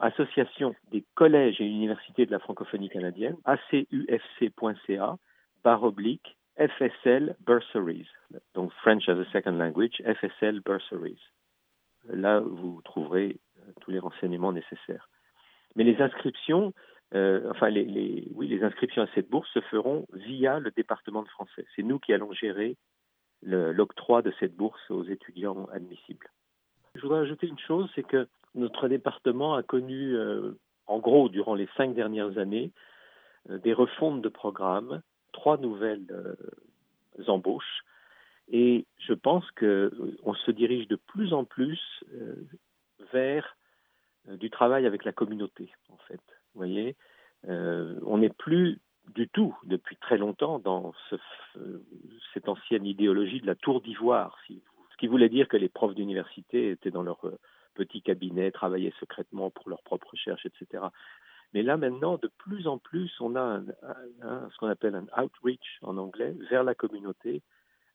Association 0.00 0.74
des 0.90 1.04
collèges 1.14 1.60
et 1.60 1.66
universités 1.66 2.24
de 2.24 2.30
la 2.30 2.38
francophonie 2.38 2.88
canadienne, 2.88 3.36
acufc.ca, 3.44 5.16
barre 5.62 5.82
oblique, 5.82 6.38
FSL 6.60 7.36
Bursaries, 7.40 8.08
donc 8.54 8.70
French 8.82 9.08
as 9.08 9.18
a 9.18 9.24
Second 9.32 9.56
Language, 9.56 10.02
FSL 10.04 10.60
Bursaries. 10.60 11.20
Là, 12.08 12.40
vous 12.40 12.82
trouverez 12.84 13.38
euh, 13.58 13.72
tous 13.80 13.90
les 13.90 13.98
renseignements 13.98 14.52
nécessaires. 14.52 15.08
Mais 15.74 15.84
les 15.84 15.96
inscriptions, 16.02 16.74
euh, 17.14 17.50
enfin, 17.50 17.70
les, 17.70 18.28
oui, 18.34 18.46
les 18.46 18.62
inscriptions 18.62 19.02
à 19.02 19.06
cette 19.14 19.30
bourse 19.30 19.48
se 19.54 19.60
feront 19.60 20.06
via 20.12 20.58
le 20.58 20.70
département 20.70 21.22
de 21.22 21.28
français. 21.28 21.64
C'est 21.74 21.82
nous 21.82 21.98
qui 21.98 22.12
allons 22.12 22.32
gérer 22.32 22.76
l'octroi 23.42 24.20
de 24.20 24.32
cette 24.38 24.54
bourse 24.54 24.90
aux 24.90 25.04
étudiants 25.04 25.64
admissibles. 25.72 26.28
Je 26.94 27.00
voudrais 27.00 27.20
ajouter 27.20 27.46
une 27.46 27.58
chose, 27.58 27.90
c'est 27.94 28.06
que 28.06 28.28
notre 28.54 28.86
département 28.88 29.54
a 29.54 29.62
connu, 29.62 30.14
euh, 30.14 30.52
en 30.86 30.98
gros, 30.98 31.30
durant 31.30 31.54
les 31.54 31.68
cinq 31.78 31.94
dernières 31.94 32.36
années, 32.36 32.70
des 33.48 33.72
refontes 33.72 34.20
de 34.20 34.28
programmes 34.28 35.00
trois 35.32 35.58
nouvelles 35.58 36.06
euh, 36.10 36.34
embauches. 37.28 37.84
Et 38.52 38.86
je 38.98 39.12
pense 39.12 39.48
qu'on 39.52 39.64
euh, 39.66 40.34
se 40.44 40.50
dirige 40.50 40.88
de 40.88 40.96
plus 40.96 41.32
en 41.32 41.44
plus 41.44 41.80
euh, 42.14 42.34
vers 43.12 43.56
du 44.28 44.50
travail 44.50 44.86
avec 44.86 45.04
la 45.04 45.12
communauté, 45.12 45.72
en 45.88 45.96
fait. 46.08 46.20
Vous 46.54 46.58
voyez, 46.58 46.94
on 47.46 48.18
n'est 48.18 48.28
plus 48.28 48.78
du 49.14 49.28
tout, 49.28 49.56
depuis 49.64 49.96
très 49.96 50.18
longtemps, 50.18 50.58
dans 50.58 50.92
ce, 51.08 51.16
cette 52.34 52.48
ancienne 52.48 52.84
idéologie 52.84 53.40
de 53.40 53.46
la 53.46 53.54
tour 53.54 53.80
d'ivoire, 53.80 54.38
ce 54.46 54.96
qui 54.98 55.06
voulait 55.06 55.30
dire 55.30 55.48
que 55.48 55.56
les 55.56 55.70
profs 55.70 55.94
d'université 55.94 56.70
étaient 56.70 56.90
dans 56.90 57.02
leur 57.02 57.18
petit 57.74 58.02
cabinet, 58.02 58.50
travaillaient 58.50 58.92
secrètement 59.00 59.50
pour 59.50 59.70
leurs 59.70 59.82
propres 59.82 60.10
recherches, 60.10 60.44
etc. 60.44 60.84
Mais 61.52 61.62
là 61.62 61.76
maintenant, 61.76 62.16
de 62.16 62.30
plus 62.38 62.66
en 62.66 62.78
plus, 62.78 63.12
on 63.20 63.36
a 63.36 63.60
ce 64.22 64.56
qu'on 64.58 64.68
appelle 64.68 64.94
un 64.94 65.22
outreach 65.22 65.78
en 65.82 65.96
anglais 65.96 66.34
vers 66.48 66.64
la 66.64 66.74
communauté, 66.74 67.42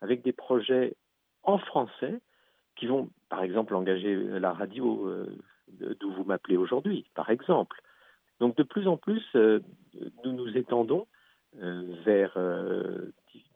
avec 0.02 0.24
des 0.24 0.34
projets 0.34 0.96
en 1.44 1.58
français 1.58 2.20
qui 2.76 2.88
vont, 2.88 3.10
par 3.30 3.44
exemple, 3.44 3.74
engager 3.76 4.16
la 4.16 4.52
radio 4.52 5.08
euh, 5.08 5.38
d'où 6.00 6.12
vous 6.12 6.26
m'appelez 6.26 6.58
aujourd'hui, 6.58 7.06
par 7.16 7.30
exemple. 7.30 7.82
Donc 8.40 8.58
de 8.58 8.64
plus 8.64 8.88
en 8.88 8.98
plus, 8.98 9.24
euh, 9.36 9.62
nous 10.24 10.34
nous 10.34 10.58
étendons 10.58 11.08
euh, 11.62 11.84
vers 12.04 12.38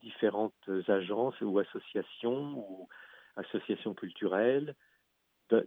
différentes 0.01 0.69
agences 0.87 1.39
ou 1.41 1.59
associations 1.59 2.57
ou 2.57 2.87
associations 3.35 3.93
culturelles 3.93 4.75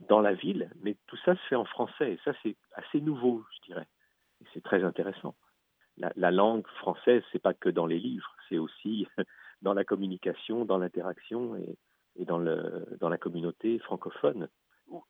dans 0.08 0.20
la 0.20 0.32
ville, 0.32 0.70
mais 0.80 0.96
tout 1.06 1.16
ça 1.24 1.34
se 1.34 1.40
fait 1.48 1.56
en 1.56 1.64
français 1.64 2.12
et 2.12 2.18
ça 2.24 2.32
c'est 2.42 2.56
assez 2.74 3.00
nouveau, 3.00 3.44
je 3.56 3.66
dirais 3.66 3.86
c'est 4.52 4.62
très 4.62 4.84
intéressant. 4.84 5.34
La, 6.16 6.30
langue 6.30 6.66
française, 6.78 7.22
c'est 7.30 7.42
pas 7.42 7.52
que 7.54 7.68
dans 7.68 7.86
les 7.86 7.98
livres, 7.98 8.34
c'est 8.48 8.58
aussi 8.58 9.06
dans 9.62 9.74
la 9.74 9.84
communication, 9.84 10.64
dans 10.64 10.78
l'interaction 10.78 11.54
et, 11.56 12.24
dans, 12.24 12.38
la 12.38 13.18
communauté 13.18 13.78
francophone 13.80 14.48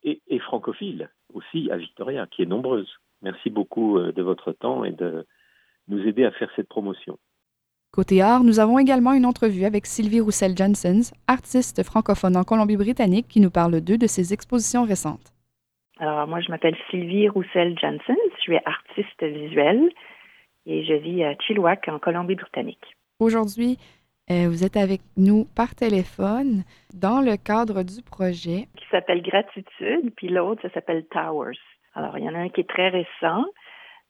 et, 0.02 0.38
francophile 0.40 1.10
aussi 1.32 1.70
à 1.70 1.76
Victoria, 1.76 2.26
qui 2.26 2.42
est 2.42 2.46
nombreuse. 2.46 2.90
Merci 3.22 3.50
beaucoup 3.50 3.98
euh, 3.98 4.12
de 4.12 4.22
votre 4.22 4.52
temps 4.52 4.84
et 4.84 4.92
de 4.92 5.26
nous 5.88 6.00
aider 6.06 6.24
à 6.24 6.32
faire 6.32 6.50
cette 6.56 6.68
promotion. 6.68 7.18
Côté 7.92 8.22
art, 8.22 8.42
nous 8.42 8.58
avons 8.58 8.78
également 8.78 9.12
une 9.12 9.26
entrevue 9.26 9.64
avec 9.64 9.86
Sylvie 9.86 10.20
Roussel-Johnsons, 10.20 11.12
artiste 11.26 11.82
francophone 11.82 12.36
en 12.36 12.42
Colombie-Britannique, 12.42 13.28
qui 13.28 13.40
nous 13.40 13.50
parle 13.50 13.80
d'eux 13.80 13.98
de 13.98 14.06
ses 14.06 14.32
expositions 14.32 14.84
récentes. 14.84 15.31
Alors, 16.02 16.26
moi, 16.26 16.40
je 16.40 16.50
m'appelle 16.50 16.74
Sylvie 16.90 17.28
Roussel-Janssen. 17.28 18.16
Je 18.34 18.40
suis 18.40 18.56
artiste 18.64 19.22
visuelle 19.22 19.88
et 20.66 20.84
je 20.84 20.94
vis 20.94 21.22
à 21.22 21.36
Chilliwack, 21.38 21.86
en 21.86 22.00
Colombie-Britannique. 22.00 22.96
Aujourd'hui, 23.20 23.78
euh, 24.28 24.48
vous 24.48 24.64
êtes 24.64 24.76
avec 24.76 25.00
nous 25.16 25.46
par 25.54 25.76
téléphone 25.76 26.64
dans 26.92 27.20
le 27.20 27.36
cadre 27.36 27.84
du 27.84 28.02
projet. 28.02 28.66
Qui 28.76 28.84
s'appelle 28.90 29.22
Gratitude, 29.22 30.12
puis 30.16 30.26
l'autre, 30.26 30.62
ça 30.62 30.74
s'appelle 30.74 31.06
Towers. 31.06 31.60
Alors, 31.94 32.18
il 32.18 32.24
y 32.24 32.28
en 32.28 32.34
a 32.34 32.38
un 32.38 32.48
qui 32.48 32.62
est 32.62 32.68
très 32.68 32.88
récent, 32.88 33.44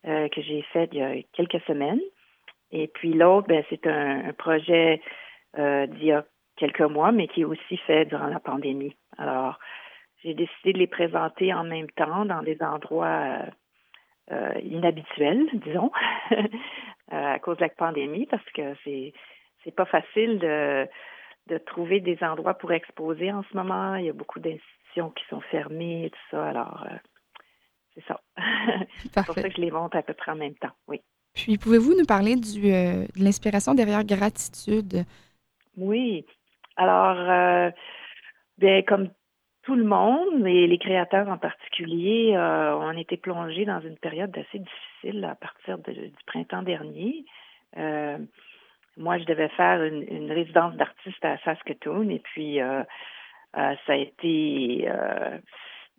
euh, 0.07 0.31
que 0.31 0.41
j'ai 0.41 0.63
fait 0.73 0.89
il 0.93 0.99
y 0.99 1.03
a 1.03 1.13
quelques 1.35 1.63
semaines. 1.67 2.01
Et 2.71 2.89
puis 2.89 3.13
l'autre, 3.13 3.49
ben, 3.49 3.63
c'est 3.69 3.87
un, 3.87 4.33
projet 4.39 5.03
euh, 5.59 5.87
d'il 5.89 6.05
y 6.05 6.13
a 6.13 6.25
quelques 6.57 6.81
mois, 6.81 7.13
mais 7.13 7.29
qui 7.29 7.43
est 7.43 7.45
aussi 7.45 7.77
fait 7.87 8.07
durant 8.07 8.29
la 8.29 8.41
pandémie. 8.41 8.97
Alors, 9.19 9.59
j'ai 10.23 10.35
décidé 10.35 10.73
de 10.73 10.79
les 10.79 10.87
présenter 10.87 11.53
en 11.53 11.65
même 11.65 11.91
temps 11.91 12.25
dans 12.25 12.43
des 12.43 12.61
endroits 12.63 13.07
euh, 13.07 13.51
euh, 14.33 14.61
inhabituels, 14.63 15.47
disons, 15.53 15.91
euh, 16.33 16.37
à 17.09 17.39
cause 17.39 17.57
de 17.57 17.63
la 17.63 17.69
pandémie, 17.69 18.27
parce 18.27 18.49
que 18.55 18.75
c'est 18.85 19.13
c'est 19.65 19.75
pas 19.75 19.85
facile 19.85 20.39
de 20.39 20.87
de 21.49 21.59
trouver 21.59 22.01
des 22.01 22.19
endroits 22.23 22.55
pour 22.55 22.73
exposer 22.73 23.33
en 23.33 23.43
ce 23.43 23.57
moment. 23.57 23.97
Il 23.97 24.05
y 24.05 24.11
a 24.11 24.13
beaucoup 24.13 24.39
d'institutions 24.39 25.11
qui 25.11 25.25
sont 25.29 25.41
fermées 25.41 26.07
et 26.07 26.11
tout 26.11 26.19
ça. 26.31 26.49
Alors, 26.49 26.87
c'est 27.95 28.05
ça. 28.05 28.21
c'est 28.97 29.25
pour 29.25 29.35
ça 29.35 29.43
que 29.43 29.55
je 29.57 29.61
les 29.61 29.73
montre 29.73 29.97
à 29.97 30.03
peu 30.03 30.15
près 30.15 30.31
en 30.31 30.37
même 30.37 30.55
temps, 30.55 30.73
oui. 30.87 31.01
Puis, 31.35 31.57
pouvez-vous 31.57 31.97
nous 31.99 32.05
parler 32.05 32.37
du, 32.37 32.61
de 32.61 33.25
l'inspiration 33.25 33.75
derrière 33.75 34.05
gratitude? 34.05 35.05
Oui. 35.79 36.27
Alors, 36.77 37.73
bien, 38.59 38.83
comme 38.83 39.09
tout 39.63 39.77
le 39.77 39.85
monde, 39.85 40.47
et 40.47 40.67
les 40.67 40.79
créateurs 40.79 41.29
en 41.29 41.39
particulier, 41.39 42.35
euh, 42.37 42.75
ont 42.75 42.97
été 42.97 43.17
plongés 43.17 43.65
dans 43.65 43.81
une 43.81 43.97
période 43.97 44.37
assez 44.37 44.59
difficile 44.59 45.25
à 45.25 45.37
partir 45.37 45.79
du 45.79 46.13
printemps 46.27 46.63
dernier. 46.63 47.25
Euh, 47.77 48.19
moi, 48.97 49.19
je 49.19 49.25
devais 49.25 49.49
faire 49.51 49.83
une, 49.85 50.31
résidence 50.33 50.75
d'artiste 50.75 51.25
à 51.25 51.39
Saskatoon, 51.39 52.09
et 52.11 52.19
puis 52.19 52.61
euh, 52.61 52.83
ça 53.55 53.93
a 53.93 53.97
été 53.97 54.89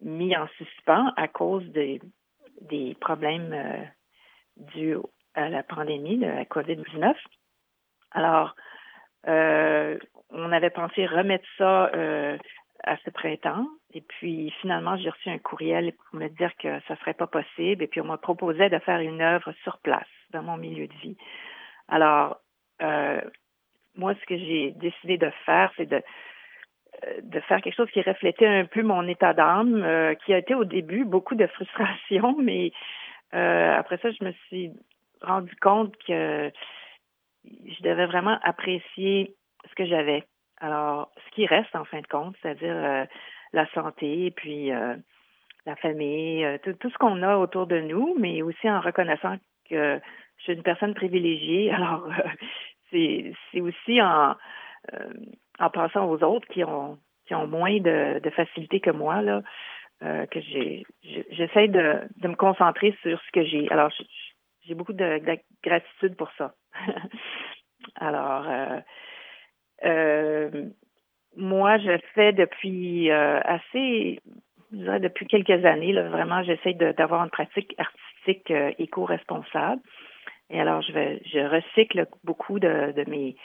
mis 0.01 0.35
en 0.35 0.47
suspens 0.57 1.13
à 1.15 1.27
cause 1.27 1.65
des, 1.69 2.01
des 2.61 2.95
problèmes 2.99 3.55
dus 4.57 4.97
à 5.35 5.49
la 5.49 5.63
pandémie 5.63 6.17
de 6.17 6.25
la 6.25 6.43
COVID-19. 6.43 7.15
Alors, 8.11 8.55
on 9.25 10.51
avait 10.51 10.69
pensé 10.69 11.05
remettre 11.05 11.47
ça 11.57 11.89
à 12.83 12.97
ce 12.97 13.09
printemps. 13.09 13.67
Et 13.93 14.01
puis, 14.01 14.51
finalement, 14.61 14.97
j'ai 14.97 15.09
reçu 15.09 15.29
un 15.29 15.37
courriel 15.37 15.93
pour 15.93 16.19
me 16.19 16.27
dire 16.29 16.51
que 16.57 16.79
ça 16.87 16.95
serait 16.97 17.13
pas 17.13 17.27
possible. 17.27 17.83
Et 17.83 17.87
puis, 17.87 18.01
on 18.01 18.05
m'a 18.05 18.17
proposé 18.17 18.69
de 18.69 18.79
faire 18.79 18.99
une 18.99 19.21
œuvre 19.21 19.53
sur 19.63 19.77
place, 19.79 20.07
dans 20.31 20.43
mon 20.43 20.57
milieu 20.57 20.87
de 20.87 20.93
vie. 20.95 21.17
Alors, 21.87 22.37
euh, 22.81 23.21
moi, 23.95 24.13
ce 24.15 24.25
que 24.25 24.37
j'ai 24.37 24.71
décidé 24.71 25.17
de 25.17 25.31
faire, 25.45 25.71
c'est 25.77 25.85
de, 25.85 26.01
euh, 27.05 27.21
de 27.21 27.39
faire 27.41 27.61
quelque 27.61 27.75
chose 27.75 27.91
qui 27.91 28.01
reflétait 28.01 28.47
un 28.47 28.65
peu 28.65 28.81
mon 28.81 29.07
état 29.07 29.33
d'âme, 29.33 29.83
euh, 29.83 30.15
qui 30.15 30.33
a 30.33 30.37
été 30.37 30.55
au 30.55 30.65
début 30.65 31.05
beaucoup 31.05 31.35
de 31.35 31.47
frustration, 31.47 32.35
mais 32.41 32.71
après 33.31 33.97
ça, 33.97 34.11
je 34.11 34.23
me 34.23 34.31
suis 34.47 34.71
rendu 35.21 35.55
compte 35.55 35.95
que 36.05 36.51
je 37.43 37.81
devais 37.81 38.05
vraiment 38.05 38.37
apprécier 38.43 39.33
ce 39.67 39.75
que 39.75 39.85
j'avais. 39.85 40.23
Alors, 40.63 41.11
ce 41.25 41.35
qui 41.35 41.45
reste 41.45 41.75
en 41.75 41.83
fin 41.83 41.99
de 41.99 42.07
compte, 42.07 42.37
c'est-à-dire 42.41 42.73
euh, 42.73 43.05
la 43.51 43.67
santé, 43.73 44.31
puis 44.31 44.71
euh, 44.71 44.95
la 45.65 45.75
famille, 45.75 46.45
euh, 46.45 46.57
tout, 46.57 46.89
ce 46.89 46.97
qu'on 46.97 47.21
a 47.21 47.35
autour 47.35 47.67
de 47.67 47.81
nous, 47.81 48.15
mais 48.17 48.41
aussi 48.41 48.69
en 48.69 48.79
reconnaissant 48.79 49.35
que 49.69 49.99
je 50.37 50.43
suis 50.43 50.53
une 50.53 50.63
personne 50.63 50.93
privilégiée. 50.93 51.69
Alors, 51.73 52.07
c'est 52.91 53.33
aussi 53.59 54.01
en, 54.01 54.35
en 55.59 55.69
pensant 55.69 56.05
aux 56.05 56.23
autres 56.23 56.47
qui 56.47 56.63
ont 56.63 56.97
qui 57.25 57.35
ont 57.35 57.47
moins 57.47 57.79
de, 57.79 58.19
de 58.19 58.29
facilité 58.29 58.79
que 58.79 58.91
moi 58.91 59.21
là 59.21 59.41
que 60.01 60.39
j'essaie 61.31 61.69
de, 61.69 62.01
de 62.17 62.27
me 62.27 62.35
concentrer 62.35 62.95
sur 63.01 63.19
ce 63.21 63.31
que 63.31 63.43
j'ai. 63.45 63.69
Alors, 63.71 63.89
j'ai 64.65 64.75
beaucoup 64.75 64.93
de, 64.93 65.19
de, 65.19 65.39
gratitude 65.63 66.15
pour 66.15 66.29
ça. 66.37 66.53
Alors, 67.95 68.47
euh, 68.47 68.79
moi, 71.35 71.77
je 71.77 71.97
fais 72.13 72.33
depuis 72.33 73.09
euh, 73.11 73.39
assez, 73.43 74.19
je 74.71 74.77
dirais 74.77 74.99
depuis 74.99 75.27
quelques 75.27 75.65
années, 75.65 75.93
vraiment, 75.93 76.43
j'essaie 76.43 76.73
d'avoir 76.73 77.23
une 77.23 77.29
pratique 77.29 77.73
artistique 77.77 78.51
euh, 78.51 78.71
éco-responsable. 78.77 79.81
Et 80.49 80.59
alors, 80.59 80.81
je 80.81 80.91
vais, 80.91 81.21
je 81.25 81.39
recycle 81.39 82.07
beaucoup 82.23 82.59
de, 82.59 82.93
mes 83.07 83.35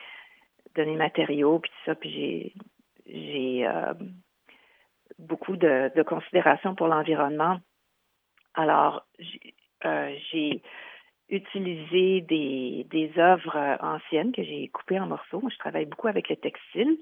matériaux 0.96 1.58
puis 1.58 1.70
tout 1.70 1.90
ça, 1.90 1.94
puis 1.94 2.54
j'ai 3.06 3.66
euh, 3.66 3.94
beaucoup 5.18 5.56
de, 5.56 5.90
de 5.94 6.02
considération 6.02 6.74
pour 6.74 6.88
l'environnement. 6.88 7.58
Alors, 8.54 9.06
j'ai 9.82 10.62
utiliser 11.30 12.22
des, 12.22 12.86
des 12.90 13.12
œuvres 13.18 13.56
euh, 13.56 13.76
anciennes 13.80 14.32
que 14.32 14.42
j'ai 14.42 14.68
coupées 14.68 14.98
en 14.98 15.06
morceaux. 15.06 15.42
je 15.50 15.58
travaille 15.58 15.86
beaucoup 15.86 16.08
avec 16.08 16.28
le 16.28 16.36
textile 16.36 16.98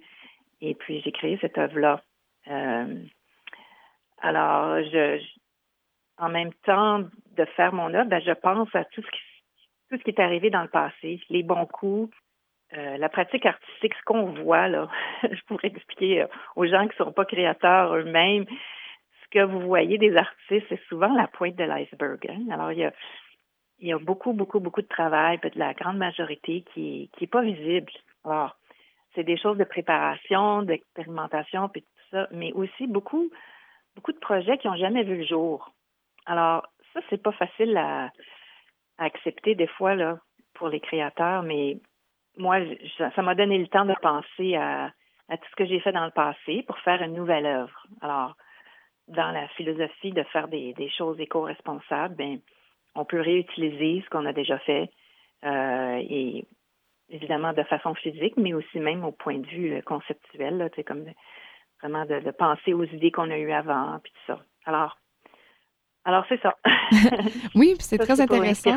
et 0.61 0.75
puis 0.75 1.01
j'ai 1.03 1.13
créé 1.13 1.39
cette 1.41 1.59
œuvre-là. 1.59 2.03
Euh, 2.49 2.97
alors, 4.19 4.83
je, 4.83 5.23
en 6.19 6.29
même 6.29 6.53
temps 6.65 7.01
de 7.01 7.45
faire 7.57 7.73
mon 7.73 7.93
œuvre, 7.95 8.09
ben, 8.09 8.23
je 8.25 8.33
pense 8.33 8.75
à 8.75 8.85
tout 8.85 9.03
ce 9.03 9.11
qui 9.11 9.21
tout 9.89 9.97
ce 9.99 10.03
qui 10.03 10.11
est 10.11 10.21
arrivé 10.21 10.51
dans 10.51 10.63
le 10.63 10.69
passé, 10.69 11.21
les 11.31 11.45
bons 11.45 11.65
coups, 11.65 12.13
euh, 12.77 12.97
la 12.97 13.09
pratique 13.09 13.47
artistique, 13.47 13.95
ce 13.95 14.03
qu'on 14.05 14.33
voit 14.33 14.67
là. 14.67 14.89
je 15.23 15.41
pourrais 15.47 15.69
expliquer 15.69 16.27
aux 16.57 16.67
gens 16.67 16.89
qui 16.89 16.99
ne 16.99 17.05
sont 17.05 17.13
pas 17.13 17.25
créateurs 17.25 17.95
eux-mêmes. 17.95 18.47
Ce 19.23 19.29
que 19.31 19.45
vous 19.45 19.61
voyez 19.61 19.97
des 19.97 20.17
artistes, 20.17 20.67
c'est 20.69 20.83
souvent 20.89 21.15
la 21.15 21.29
pointe 21.29 21.55
de 21.55 21.63
l'iceberg. 21.63 22.19
Hein. 22.29 22.51
Alors, 22.51 22.73
il 22.73 22.79
y 22.79 22.85
a 22.85 22.93
il 23.79 23.89
y 23.89 23.93
a 23.93 23.99
beaucoup, 23.99 24.33
beaucoup, 24.33 24.61
beaucoup 24.61 24.83
de 24.83 24.87
travail, 24.87 25.39
peut-être 25.39 25.57
la 25.57 25.75
grande 25.75 25.99
majorité 25.99 26.65
qui 26.73 27.11
qui 27.17 27.25
est 27.25 27.29
pas 27.31 27.43
visible. 27.43 27.93
Alors, 28.25 28.57
c'est 29.15 29.25
des 29.25 29.39
choses 29.39 29.59
de 29.59 29.65
préparation, 29.65 30.63
d'expérimentation, 30.63 31.69
puis 31.69 31.83
tout 31.83 32.09
ça, 32.11 32.29
mais 32.31 32.53
aussi 32.53 32.87
beaucoup, 32.87 33.31
beaucoup 33.95 34.13
de 34.13 34.19
projets 34.19 34.59
qui 34.59 34.69
n'ont 34.69 34.77
jamais 34.77 35.03
vu 35.03 35.17
le 35.17 35.25
jour. 35.27 35.73
Alors, 36.27 36.67
ça, 36.93 37.01
c'est 37.11 37.23
pas 37.23 37.33
facile 37.33 37.77
à, 37.77 38.11
accepter 38.99 39.55
des 39.55 39.67
fois 39.67 39.95
là 39.95 40.19
pour 40.55 40.69
les 40.69 40.81
créateurs, 40.81 41.43
mais 41.43 41.77
moi, 42.39 42.61
ça 42.99 43.23
m'a 43.23 43.35
donné 43.35 43.59
le 43.59 43.69
temps 43.69 43.85
de 43.85 43.95
penser 44.01 44.57
à, 44.57 44.91
à 45.29 45.37
tout 45.37 45.49
ce 45.51 45.57
que 45.57 45.67
j'ai 45.67 45.81
fait 45.81 45.93
dans 45.93 46.07
le 46.07 46.11
passé 46.11 46.63
pour 46.67 46.79
faire 46.79 47.03
une 47.03 47.13
nouvelle 47.13 47.45
œuvre. 47.45 47.87
Alors, 48.01 48.37
dans 49.09 49.31
la 49.33 49.49
philosophie 49.49 50.13
de 50.13 50.23
faire 50.25 50.49
des, 50.49 50.73
des 50.75 50.89
choses 50.91 51.21
éco-responsables, 51.21 52.15
ben 52.17 52.39
on 52.97 53.05
peut 53.05 53.21
réutiliser 53.21 54.03
ce 54.05 54.11
qu'on 54.11 54.27
a 54.27 54.33
déjà 54.33 54.59
fait 54.61 54.91
euh, 55.45 56.03
et 56.09 56.47
évidemment 57.09 57.53
de 57.53 57.63
façon 57.65 57.95
physique, 57.95 58.35
mais 58.37 58.55
aussi 58.55 58.81
même 58.81 59.05
au 59.05 59.13
point 59.13 59.39
de 59.39 59.47
vue 59.47 59.75
euh, 59.75 59.83
conceptuel, 59.83 60.71
c'est 60.75 60.85
comme 60.85 61.05
vraiment 61.81 62.05
de, 62.05 62.31
penser 62.33 62.73
aux 62.73 62.85
idées 62.85 63.11
qu'on 63.11 63.31
a 63.31 63.39
eues 63.39 63.53
avant, 63.53 63.99
puis 64.03 64.13
tout 64.13 64.33
ça. 64.33 64.41
Alors, 64.65 64.99
alors 66.05 66.25
c'est 66.29 66.41
ça. 66.41 66.57
oui, 67.55 67.75
c'est 67.79 67.99
très 67.99 68.21
intéressant. 68.21 68.77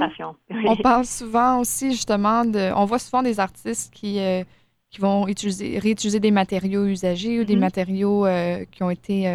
On 0.49 0.75
parle 0.75 1.05
souvent 1.05 1.59
aussi 1.59 1.91
justement 1.91 2.43
de, 2.43 2.73
on 2.75 2.85
voit 2.85 2.99
souvent 2.99 3.23
des 3.23 3.39
artistes 3.39 3.93
qui 3.93 4.19
euh, 4.19 4.43
qui 4.91 5.01
vont 5.01 5.27
utiliser, 5.27 5.77
réutiliser 5.77 6.19
des 6.19 6.31
matériaux 6.31 6.85
usagés 6.85 7.39
ou 7.39 7.43
des 7.43 7.55
mm-hmm. 7.55 7.59
matériaux 7.59 8.25
qui 8.71 8.81
ont 8.81 8.89
été 8.89 9.27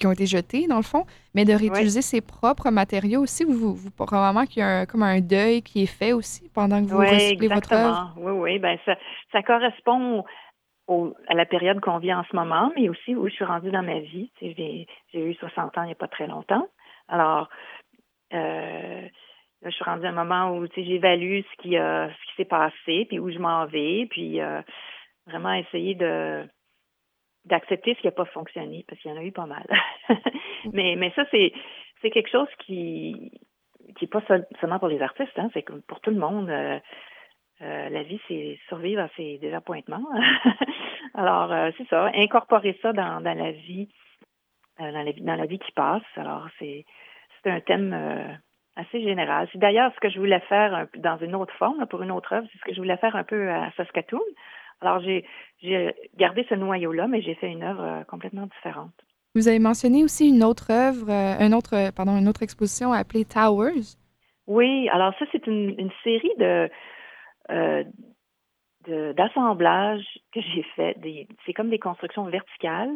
qui 0.00 0.06
ont 0.06 0.12
été 0.12 0.26
jetés, 0.26 0.66
dans 0.66 0.78
le 0.78 0.82
fond, 0.82 1.04
mais 1.34 1.44
de 1.44 1.52
réutiliser 1.52 2.02
ses 2.02 2.20
propres 2.20 2.70
matériaux 2.70 3.20
aussi. 3.20 3.44
Vous, 3.44 3.74
vous, 3.74 3.90
probablement 3.90 4.46
qu'il 4.46 4.60
y 4.60 4.62
a 4.64 4.86
comme 4.86 5.02
un 5.02 5.20
deuil 5.20 5.62
qui 5.62 5.84
est 5.84 5.98
fait 5.98 6.12
aussi 6.12 6.50
pendant 6.52 6.82
que 6.82 6.88
vous 6.88 6.98
recyclez 6.98 7.48
votre 7.48 7.72
œuvre? 7.72 8.14
Oui, 8.16 8.32
oui, 8.32 8.58
ben 8.58 8.78
ça, 8.84 8.96
ça 9.30 9.42
correspond 9.42 10.24
à 11.28 11.34
la 11.34 11.46
période 11.46 11.80
qu'on 11.80 11.98
vit 11.98 12.12
en 12.12 12.24
ce 12.24 12.34
moment, 12.34 12.72
mais 12.76 12.88
aussi 12.88 13.14
où 13.14 13.28
je 13.28 13.34
suis 13.34 13.44
rendue 13.44 13.70
dans 13.70 13.82
ma 13.82 14.00
vie. 14.00 14.32
J'ai 14.40 14.86
eu 15.14 15.34
60 15.34 15.78
ans 15.78 15.82
il 15.82 15.86
n'y 15.86 15.92
a 15.92 15.96
pas 15.96 16.08
très 16.08 16.26
longtemps. 16.26 16.66
Alors, 17.06 17.48
euh, 18.32 19.02
je 19.62 19.70
suis 19.70 19.84
rendue 19.84 20.06
à 20.06 20.08
un 20.08 20.24
moment 20.24 20.56
où 20.56 20.66
j'évalue 20.74 21.42
ce 21.42 21.62
qui, 21.62 21.70
ce 21.72 22.26
qui 22.26 22.36
s'est 22.36 22.44
passé, 22.44 23.06
puis 23.08 23.20
où 23.20 23.30
je 23.30 23.38
m'en 23.38 23.66
vais, 23.66 24.06
puis 24.10 24.40
euh, 24.40 24.62
vraiment 25.26 25.52
essayer 25.52 25.94
de 25.94 26.44
d'accepter 27.44 27.94
ce 27.94 28.00
qui 28.00 28.06
n'a 28.06 28.12
pas 28.12 28.26
fonctionné, 28.26 28.84
parce 28.88 29.00
qu'il 29.00 29.10
y 29.10 29.14
en 29.14 29.18
a 29.20 29.24
eu 29.24 29.32
pas 29.32 29.46
mal. 29.46 29.66
mais, 30.72 30.96
mais 30.96 31.10
ça, 31.16 31.24
c'est, 31.30 31.52
c'est 32.02 32.10
quelque 32.10 32.30
chose 32.30 32.48
qui 32.58 33.32
qui 33.96 34.04
n'est 34.04 34.08
pas 34.08 34.22
seulement 34.60 34.78
pour 34.78 34.88
les 34.88 35.02
artistes, 35.02 35.38
hein, 35.38 35.48
c'est 35.52 35.64
pour 35.86 36.00
tout 36.00 36.10
le 36.10 36.18
monde. 36.18 36.48
Euh, 36.50 36.78
euh, 37.62 37.88
la 37.90 38.02
vie, 38.02 38.20
c'est 38.26 38.58
survivre 38.68 39.02
à 39.02 39.08
ses 39.16 39.38
désappointements. 39.38 40.04
Alors, 41.14 41.52
euh, 41.52 41.70
c'est 41.76 41.86
ça, 41.88 42.10
incorporer 42.14 42.78
ça 42.80 42.92
dans, 42.92 43.20
dans 43.20 43.36
la 43.36 43.52
vie, 43.52 43.88
dans 44.78 44.90
la, 44.90 45.12
dans 45.12 45.34
la 45.34 45.46
vie 45.46 45.58
qui 45.58 45.72
passe. 45.72 46.02
Alors, 46.16 46.46
c'est, 46.58 46.86
c'est 47.42 47.50
un 47.50 47.60
thème 47.60 48.38
assez 48.76 49.02
général. 49.02 49.48
C'est 49.52 49.58
d'ailleurs 49.58 49.92
ce 49.94 50.00
que 50.00 50.08
je 50.08 50.18
voulais 50.18 50.40
faire 50.40 50.86
dans 50.96 51.18
une 51.18 51.34
autre 51.34 51.54
forme, 51.54 51.86
pour 51.86 52.02
une 52.02 52.12
autre 52.12 52.32
œuvre, 52.32 52.46
c'est 52.52 52.58
ce 52.58 52.64
que 52.64 52.72
je 52.72 52.80
voulais 52.80 52.96
faire 52.96 53.16
un 53.16 53.24
peu 53.24 53.50
à 53.50 53.70
Saskatoon. 53.76 54.20
Alors, 54.80 55.00
j'ai 55.00 55.94
gardé 56.16 56.44
ce 56.48 56.54
noyau-là, 56.54 57.06
mais 57.06 57.22
j'ai 57.22 57.34
fait 57.34 57.50
une 57.50 57.62
œuvre 57.62 57.82
euh, 57.82 58.04
complètement 58.04 58.46
différente. 58.46 58.94
Vous 59.34 59.46
avez 59.46 59.58
mentionné 59.58 60.02
aussi 60.02 60.28
une 60.28 60.42
autre 60.42 60.70
œuvre, 60.70 61.10
euh, 61.10 61.46
une 61.46 61.54
autre, 61.54 61.92
pardon, 61.94 62.16
une 62.18 62.28
autre 62.28 62.42
exposition 62.42 62.92
appelée 62.92 63.24
Towers. 63.24 63.96
Oui, 64.46 64.88
alors 64.88 65.14
ça, 65.18 65.26
c'est 65.30 65.46
une, 65.46 65.90
série 66.02 66.32
de 66.38 66.68
euh, 67.50 67.84
d'assemblages 69.12 70.18
que 70.34 70.40
j'ai 70.40 70.64
fait. 70.74 70.96
C'est 71.44 71.52
comme 71.52 71.70
des 71.70 71.78
constructions 71.78 72.24
verticales 72.24 72.90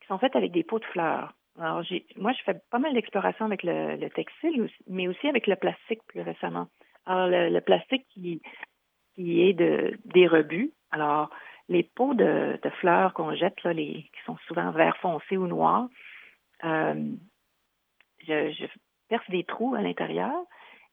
qui 0.00 0.06
sont 0.08 0.18
faites 0.18 0.36
avec 0.36 0.52
des 0.52 0.64
pots 0.64 0.80
de 0.80 0.84
fleurs. 0.86 1.32
Alors, 1.58 1.82
moi, 2.16 2.32
je 2.32 2.42
fais 2.44 2.60
pas 2.70 2.78
mal 2.78 2.92
d'exploration 2.92 3.46
avec 3.46 3.62
le, 3.62 4.08
textile, 4.10 4.68
mais 4.88 5.08
aussi 5.08 5.26
avec 5.28 5.46
le 5.46 5.56
plastique 5.56 6.00
plus 6.06 6.20
récemment. 6.20 6.66
Alors, 7.06 7.28
le, 7.28 7.60
plastique 7.60 8.06
qui, 8.10 8.42
qui 9.14 9.42
est 9.42 9.54
de, 9.54 9.98
des 10.04 10.26
rebuts, 10.26 10.72
alors, 10.90 11.30
les 11.68 11.82
pots 11.82 12.14
de, 12.14 12.58
fleurs 12.80 13.12
qu'on 13.14 13.34
jette, 13.34 13.62
là, 13.62 13.72
les, 13.72 14.08
qui 14.12 14.24
sont 14.24 14.36
souvent 14.46 14.70
vert 14.70 14.96
foncé 14.98 15.36
ou 15.36 15.46
noir, 15.46 15.88
euh, 16.64 17.12
je, 18.26 18.66
perce 19.08 19.28
des 19.30 19.44
trous 19.44 19.74
à 19.74 19.82
l'intérieur 19.82 20.34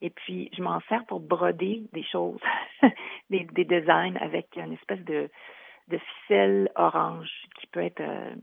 et 0.02 0.10
puis 0.10 0.50
je 0.54 0.62
m'en 0.62 0.80
sers 0.82 1.06
pour 1.06 1.20
broder 1.20 1.84
des 1.94 2.04
choses, 2.04 2.40
des, 3.30 3.46
designs 3.46 4.18
avec 4.18 4.56
une 4.56 4.74
espèce 4.74 5.04
de, 5.06 5.30
ficelle 5.90 6.72
orange 6.76 7.30
qui 7.60 7.68
peut 7.68 7.84
être. 7.84 8.02
Euh, 8.02 8.36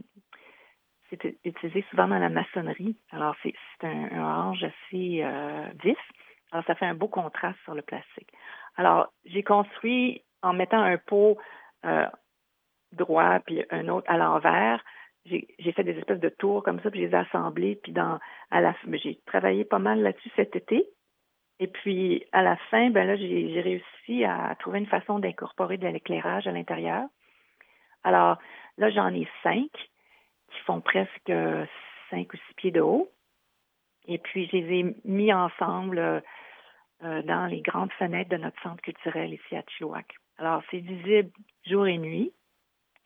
c'est 1.11 1.37
utilisé 1.45 1.85
souvent 1.91 2.09
dans 2.09 2.19
la 2.19 2.31
maçonnerie. 2.31 2.97
Alors, 3.11 3.37
c'est 3.43 3.53
un, 3.83 4.19
orange 4.19 4.65
assez 4.65 5.23
euh, 5.23 5.69
vif. 5.85 5.99
Alors, 6.53 6.65
ça 6.65 6.75
fait 6.75 6.87
un 6.87 6.95
beau 6.95 7.09
contraste 7.09 7.59
sur 7.65 7.75
le 7.75 7.83
plastique. 7.83 8.33
Alors, 8.77 9.12
j'ai 9.27 9.43
construit 9.43 10.23
en 10.42 10.52
mettant 10.52 10.81
un 10.81 10.98
pot 10.98 11.38
euh, 11.85 12.07
droit 12.92 13.40
puis 13.40 13.64
un 13.70 13.88
autre 13.88 14.11
à 14.11 14.16
l'envers. 14.16 14.83
J'ai 15.24 15.72
fait 15.72 15.85
des 15.85 15.96
espèces 15.96 16.20
de 16.20 16.28
tours 16.28 16.64
comme 16.64 16.81
ça, 16.81 16.90
puis 16.90 17.00
je 17.00 17.07
les 17.07 17.12
ai 17.12 17.18
assemblés. 17.18 17.76
Puis 17.76 17.92
dans, 17.92 18.18
à 18.50 18.61
la, 18.61 18.74
j'ai 18.92 19.20
travaillé 19.24 19.64
pas 19.64 19.78
mal 19.78 20.00
là-dessus 20.00 20.31
cet 20.35 20.57
été. 20.57 20.87
Et 21.61 21.68
puis, 21.68 22.24
à 22.33 22.42
la 22.42 22.57
fin, 22.57 22.90
ben 22.90 23.07
là, 23.07 23.14
j'ai 23.14 23.61
réussi 23.61 24.24
à 24.24 24.57
trouver 24.59 24.81
une 24.81 24.87
façon 24.87 25.20
d'incorporer 25.20 25.78
de 25.78 25.87
l'éclairage 25.87 26.48
à 26.48 26.50
l'intérieur. 26.50 27.05
Alors, 28.02 28.38
là, 28.78 28.90
j'en 28.90 29.14
ai 29.14 29.28
cinq 29.44 29.70
qui 30.50 30.59
font 30.66 30.81
presque 30.81 31.33
cinq 32.11 32.33
ou 32.33 32.37
six 32.37 32.55
pieds 32.57 32.70
de 32.72 32.81
haut. 32.81 33.09
Et 34.09 34.18
puis, 34.18 34.48
je 34.48 34.57
les 34.57 34.81
ai 34.81 34.96
mis 35.05 35.33
ensemble 35.33 36.00
euh, 37.05 37.22
dans 37.22 37.46
les 37.46 37.61
grandes 37.61 37.92
fenêtres 37.92 38.31
de 38.31 38.38
notre 38.38 38.61
centre 38.62 38.83
culturel 38.83 39.33
ici 39.33 39.57
à 39.57 39.62
Chilliwack. 39.68 40.16
Alors, 40.38 40.62
c'est 40.71 40.79
visible 40.79 41.31
jour 41.66 41.87
et 41.87 41.99
nuit. 41.99 42.33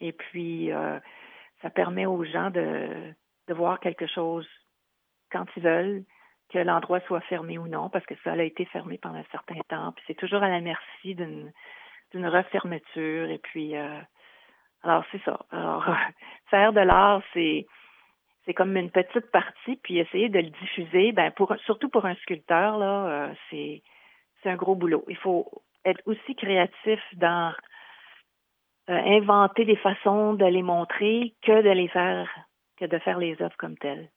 Et 0.00 0.12
puis, 0.12 0.72
euh, 0.72 0.98
ça 1.62 1.70
permet 1.70 2.06
aux 2.06 2.24
gens 2.24 2.50
de, 2.50 3.14
de 3.48 3.54
voir 3.54 3.80
quelque 3.80 4.06
chose 4.06 4.46
quand 5.30 5.46
ils 5.56 5.62
veulent, 5.62 6.04
que 6.50 6.58
l'endroit 6.58 7.00
soit 7.00 7.20
fermé 7.22 7.58
ou 7.58 7.66
non, 7.66 7.88
parce 7.90 8.06
que 8.06 8.14
ça 8.22 8.32
a 8.32 8.42
été 8.42 8.64
fermé 8.66 8.98
pendant 8.98 9.18
un 9.18 9.24
certain 9.32 9.60
temps. 9.68 9.92
Puis 9.92 10.04
c'est 10.06 10.14
toujours 10.14 10.42
à 10.42 10.48
la 10.48 10.60
merci 10.60 11.14
d'une 11.14 11.52
d'une 12.12 12.28
refermeture. 12.28 13.28
Et 13.30 13.38
puis, 13.38 13.76
euh, 13.76 14.00
alors 14.82 15.04
c'est 15.10 15.22
ça. 15.24 15.44
Alors, 15.50 15.84
faire 16.50 16.72
de 16.72 16.80
l'art, 16.80 17.22
c'est 17.34 17.66
c'est 18.44 18.54
comme 18.54 18.76
une 18.76 18.92
petite 18.92 19.30
partie, 19.32 19.76
puis 19.82 19.98
essayer 19.98 20.28
de 20.28 20.38
le 20.38 20.50
diffuser, 20.50 21.10
ben 21.10 21.32
pour 21.32 21.54
surtout 21.64 21.88
pour 21.88 22.06
un 22.06 22.14
sculpteur 22.16 22.78
là, 22.78 23.06
euh, 23.06 23.34
c'est 23.50 23.82
c'est 24.42 24.50
un 24.50 24.56
gros 24.56 24.76
boulot. 24.76 25.04
Il 25.08 25.16
faut 25.16 25.50
être 25.86 26.02
aussi 26.06 26.34
créatif 26.34 27.00
dans 27.14 27.54
euh, 28.90 28.94
inventer 28.94 29.64
des 29.64 29.76
façons 29.76 30.34
de 30.34 30.44
les 30.44 30.62
montrer 30.62 31.34
que 31.42 31.62
de 31.62 31.70
les 31.70 31.88
faire 31.88 32.28
que 32.76 32.84
de 32.84 32.98
faire 32.98 33.18
les 33.18 33.40
œuvres 33.40 33.56
comme 33.56 33.78
telles. 33.78 34.10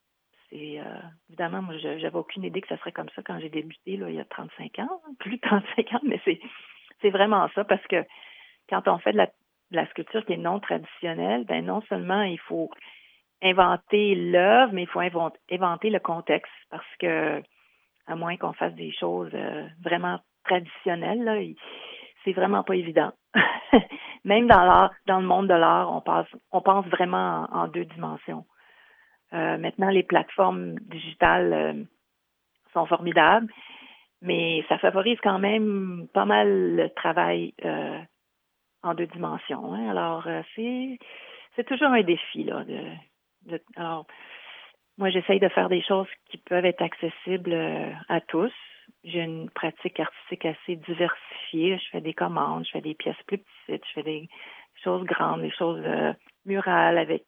C'est 0.49 0.79
euh, 0.79 0.83
évidemment, 1.29 1.61
moi, 1.61 1.77
j'avais 1.77 2.17
aucune 2.17 2.43
idée 2.43 2.61
que 2.61 2.67
ça 2.67 2.77
serait 2.77 2.91
comme 2.91 3.09
ça 3.15 3.21
quand 3.21 3.39
j'ai 3.39 3.49
débuté 3.49 3.97
là, 3.97 4.09
il 4.09 4.15
y 4.15 4.19
a 4.19 4.25
35 4.25 4.79
ans, 4.79 5.01
plus 5.19 5.37
de 5.37 5.41
35 5.41 5.93
ans, 5.93 5.99
mais 6.03 6.19
c'est 6.25 6.39
c'est 7.01 7.11
vraiment 7.11 7.47
ça 7.55 7.63
parce 7.63 7.85
que 7.87 8.03
quand 8.69 8.87
on 8.87 8.97
fait 8.99 9.13
de 9.13 9.25
la, 9.71 9.85
sculpture 9.87 10.25
qui 10.25 10.33
est 10.33 10.37
non 10.37 10.59
traditionnelle, 10.59 11.45
ben 11.45 11.65
non 11.65 11.81
seulement 11.87 12.23
il 12.23 12.39
faut 12.39 12.69
inventer 13.41 14.15
l'œuvre, 14.15 14.73
mais 14.73 14.83
il 14.83 14.87
faut 14.87 14.99
inventer 14.99 15.89
le 15.89 15.99
contexte 15.99 16.51
parce 16.69 16.95
que 16.99 17.41
à 18.07 18.15
moins 18.15 18.35
qu'on 18.37 18.53
fasse 18.53 18.73
des 18.73 18.91
choses 18.91 19.31
euh, 19.33 19.67
vraiment 19.81 20.19
traditionnelles, 20.49 21.23
là, 21.23 21.35
c'est 22.23 22.33
vraiment 22.33 22.63
pas 22.63 22.75
évident. 22.75 23.11
Même 24.25 24.47
dans 24.47 24.63
l'art, 24.63 24.91
dans 25.05 25.19
le 25.19 25.27
monde 25.27 25.47
de 25.47 25.53
l'art, 25.53 25.89
on 25.91 26.03
on 26.51 26.61
pense 26.61 26.85
vraiment 26.87 27.47
en 27.51 27.67
deux 27.67 27.85
dimensions. 27.85 28.45
Euh, 29.33 29.57
maintenant, 29.57 29.89
les 29.89 30.03
plateformes 30.03 30.75
digitales 30.79 31.53
euh, 31.53 31.73
sont 32.73 32.85
formidables, 32.87 33.51
mais 34.21 34.63
ça 34.67 34.77
favorise 34.79 35.19
quand 35.21 35.39
même 35.39 36.07
pas 36.13 36.25
mal 36.25 36.75
le 36.75 36.89
travail 36.89 37.53
euh, 37.63 37.99
en 38.81 38.95
deux 38.95 39.07
dimensions. 39.07 39.73
Hein. 39.73 39.89
Alors, 39.89 40.27
c'est 40.55 41.63
toujours 41.65 41.89
un 41.89 42.03
défi 42.03 42.49
alors, 43.77 44.05
moi, 44.97 45.09
j'essaye 45.09 45.39
de 45.39 45.47
faire 45.47 45.69
des 45.69 45.81
choses 45.81 46.09
qui 46.29 46.37
peuvent 46.37 46.65
être 46.65 46.81
accessibles 46.81 47.55
à 48.09 48.19
tous. 48.19 48.51
J'ai 49.03 49.21
une 49.21 49.49
pratique 49.49 49.99
artistique 49.99 50.45
assez 50.45 50.75
diversifiée. 50.75 51.77
Je 51.77 51.89
fais 51.91 52.01
des 52.01 52.13
commandes, 52.13 52.65
je 52.65 52.71
fais 52.71 52.81
des 52.81 52.95
pièces 52.95 53.21
plus 53.27 53.37
petites, 53.37 53.85
je 53.85 53.93
fais 53.93 54.03
des 54.03 54.29
choses 54.83 55.03
grandes, 55.05 55.41
des 55.41 55.51
choses 55.51 55.83
murales 56.45 56.97
avec 56.97 57.23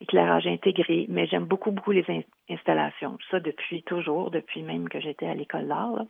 éclairage 0.00 0.46
intégré, 0.46 1.06
mais 1.08 1.26
j'aime 1.26 1.46
beaucoup, 1.46 1.70
beaucoup 1.70 1.92
les 1.92 2.04
installations. 2.50 3.18
Ça 3.30 3.40
depuis 3.40 3.82
toujours, 3.82 4.30
depuis 4.30 4.62
même 4.62 4.88
que 4.88 5.00
j'étais 5.00 5.26
à 5.26 5.34
l'école 5.34 5.68
d'art. 5.68 6.04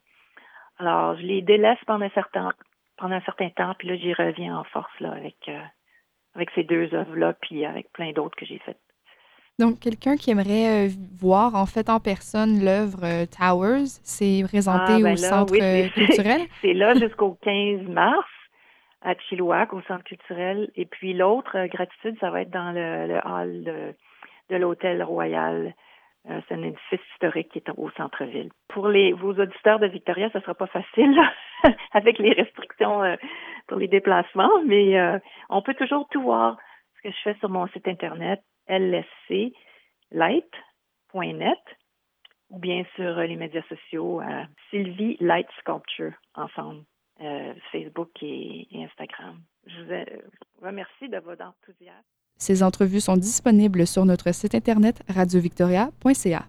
Alors, 0.78 1.16
je 1.16 1.22
les 1.22 1.42
délaisse 1.42 1.78
pendant 1.86 2.04
un 2.04 2.10
certain, 2.10 2.52
pendant 2.96 3.14
un 3.14 3.20
certain 3.22 3.50
temps, 3.50 3.74
puis 3.78 3.88
là, 3.88 3.96
j'y 3.96 4.12
reviens 4.12 4.58
en 4.58 4.64
force 4.64 5.00
là, 5.00 5.12
avec, 5.12 5.36
euh, 5.48 5.62
avec 6.34 6.50
ces 6.50 6.64
deux 6.64 6.92
œuvres-là, 6.94 7.34
puis 7.40 7.64
avec 7.64 7.90
plein 7.92 8.12
d'autres 8.12 8.36
que 8.36 8.44
j'ai 8.44 8.58
faites. 8.58 8.80
Donc, 9.58 9.80
quelqu'un 9.80 10.16
qui 10.16 10.30
aimerait 10.30 10.86
euh, 10.86 10.90
voir 11.18 11.54
en 11.54 11.64
fait 11.64 11.88
en 11.88 11.98
personne 11.98 12.62
l'œuvre 12.62 13.04
euh, 13.04 13.24
Towers, 13.26 13.86
c'est 14.04 14.42
présenté 14.44 14.92
ah, 14.92 14.98
ben 15.02 15.14
au 15.14 15.16
Centre 15.16 15.54
culturel? 15.94 16.42
C'est 16.60 16.74
là 16.74 16.94
jusqu'au 16.94 17.38
15 17.42 17.88
mars 17.88 18.28
à 19.06 19.14
Chilliwack, 19.14 19.72
au 19.72 19.80
Centre 19.82 20.04
culturel. 20.04 20.70
Et 20.74 20.84
puis 20.84 21.14
l'autre, 21.14 21.56
euh, 21.56 21.68
gratitude, 21.68 22.16
ça 22.20 22.30
va 22.30 22.42
être 22.42 22.50
dans 22.50 22.72
le, 22.72 23.20
hall 23.24 23.94
de, 24.50 24.56
l'Hôtel 24.56 25.02
Royal. 25.02 25.74
Euh, 26.28 26.40
c'est 26.48 26.54
un 26.54 26.62
édifice 26.62 27.00
historique 27.14 27.48
qui 27.50 27.58
est 27.58 27.70
au 27.76 27.88
centre-ville. 27.90 28.50
Pour 28.68 28.88
les 28.88 29.12
vos 29.12 29.32
auditeurs 29.32 29.78
de 29.78 29.86
Victoria, 29.86 30.28
ce 30.32 30.40
sera 30.40 30.54
pas 30.54 30.66
facile 30.66 31.16
avec 31.92 32.18
les 32.18 32.32
restrictions 32.32 33.04
euh, 33.04 33.14
pour 33.68 33.78
les 33.78 33.86
déplacements, 33.86 34.50
mais 34.64 34.96
on 35.50 35.62
peut 35.62 35.74
toujours 35.74 36.06
tout 36.10 36.22
voir 36.22 36.56
ce 36.96 37.08
que 37.08 37.14
je 37.14 37.20
fais 37.22 37.38
sur 37.38 37.48
mon 37.48 37.66
site 37.68 37.86
internet 37.88 38.40
lsclight.net 38.68 39.54
ou 42.50 42.58
bien 42.58 42.84
sur 42.94 43.16
les 43.16 43.36
médias 43.36 43.62
sociaux 43.68 44.20
Sylvie 44.70 45.16
Light 45.20 45.48
Sculpture 45.60 46.12
ensemble. 46.34 46.84
Euh, 47.22 47.54
Facebook 47.72 48.10
et, 48.20 48.68
Instagram. 48.74 49.40
Je 49.66 49.80
vous 49.80 50.66
remercie 50.66 51.08
de 51.08 51.16
votre 51.16 51.44
enthousiasme. 51.44 51.96
Ces 52.36 52.62
entrevues 52.62 53.00
sont 53.00 53.16
disponibles 53.16 53.86
sur 53.86 54.04
notre 54.04 54.34
site 54.34 54.54
internet 54.54 55.02
radiovictoria.ca. 55.08 56.46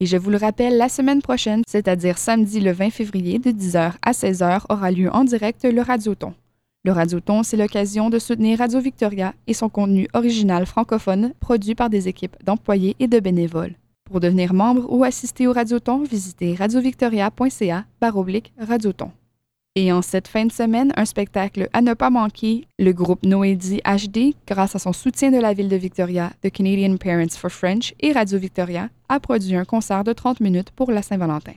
Et 0.00 0.06
je 0.06 0.16
vous 0.16 0.30
le 0.30 0.38
rappelle, 0.38 0.78
la 0.78 0.88
semaine 0.88 1.20
prochaine, 1.20 1.60
c'est-à-dire 1.66 2.16
samedi 2.16 2.60
le 2.60 2.72
20 2.72 2.88
février 2.88 3.38
de 3.38 3.50
10h 3.50 3.96
à 4.00 4.12
16h, 4.12 4.64
aura 4.70 4.90
lieu 4.90 5.10
en 5.10 5.24
direct 5.24 5.64
le 5.64 5.82
Radioton. 5.82 6.34
Le 6.84 6.90
Radioton, 6.90 7.44
c'est 7.44 7.56
l'occasion 7.56 8.10
de 8.10 8.18
soutenir 8.18 8.58
Radio 8.58 8.80
Victoria 8.80 9.34
et 9.46 9.54
son 9.54 9.68
contenu 9.68 10.08
original 10.14 10.66
francophone 10.66 11.32
produit 11.38 11.76
par 11.76 11.88
des 11.88 12.08
équipes 12.08 12.36
d'employés 12.44 12.96
et 12.98 13.06
de 13.06 13.20
bénévoles. 13.20 13.74
Pour 14.04 14.18
devenir 14.18 14.52
membre 14.52 14.92
ou 14.92 15.04
assister 15.04 15.46
au 15.46 15.52
Radioton, 15.52 16.02
visitez 16.02 16.56
radiovictoria.ca 16.56 17.84
baroblique 18.00 18.52
Radioton. 18.58 19.12
Et 19.76 19.92
en 19.92 20.02
cette 20.02 20.26
fin 20.26 20.44
de 20.44 20.50
semaine, 20.50 20.92
un 20.96 21.04
spectacle 21.04 21.68
à 21.72 21.82
ne 21.82 21.94
pas 21.94 22.10
manquer, 22.10 22.66
le 22.80 22.92
groupe 22.92 23.24
Noédi 23.24 23.80
HD, 23.84 24.34
grâce 24.48 24.74
à 24.74 24.80
son 24.80 24.92
soutien 24.92 25.30
de 25.30 25.38
la 25.38 25.54
ville 25.54 25.68
de 25.68 25.76
Victoria, 25.76 26.32
The 26.42 26.50
Canadian 26.50 26.96
Parents 26.96 27.38
for 27.38 27.50
French 27.50 27.94
et 28.00 28.10
Radio 28.10 28.40
Victoria, 28.40 28.90
a 29.08 29.20
produit 29.20 29.54
un 29.54 29.64
concert 29.64 30.02
de 30.02 30.12
30 30.12 30.40
minutes 30.40 30.72
pour 30.72 30.90
la 30.90 31.02
Saint-Valentin. 31.02 31.54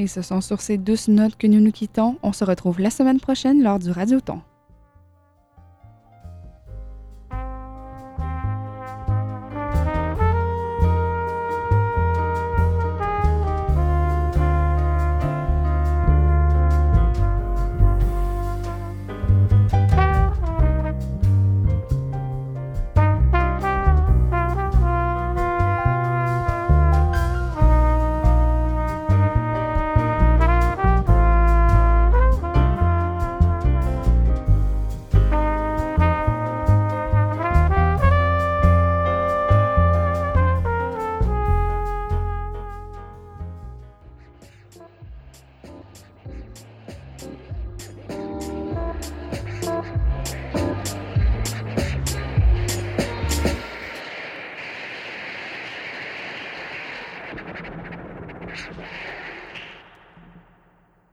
Et 0.00 0.06
ce 0.06 0.22
sont 0.22 0.40
sur 0.40 0.62
ces 0.62 0.78
douces 0.78 1.08
notes 1.08 1.36
que 1.36 1.46
nous 1.46 1.60
nous 1.60 1.72
quittons. 1.72 2.16
On 2.22 2.32
se 2.32 2.42
retrouve 2.42 2.80
la 2.80 2.88
semaine 2.88 3.20
prochaine 3.20 3.62
lors 3.62 3.78
du 3.78 3.90
Radioton. 3.90 4.40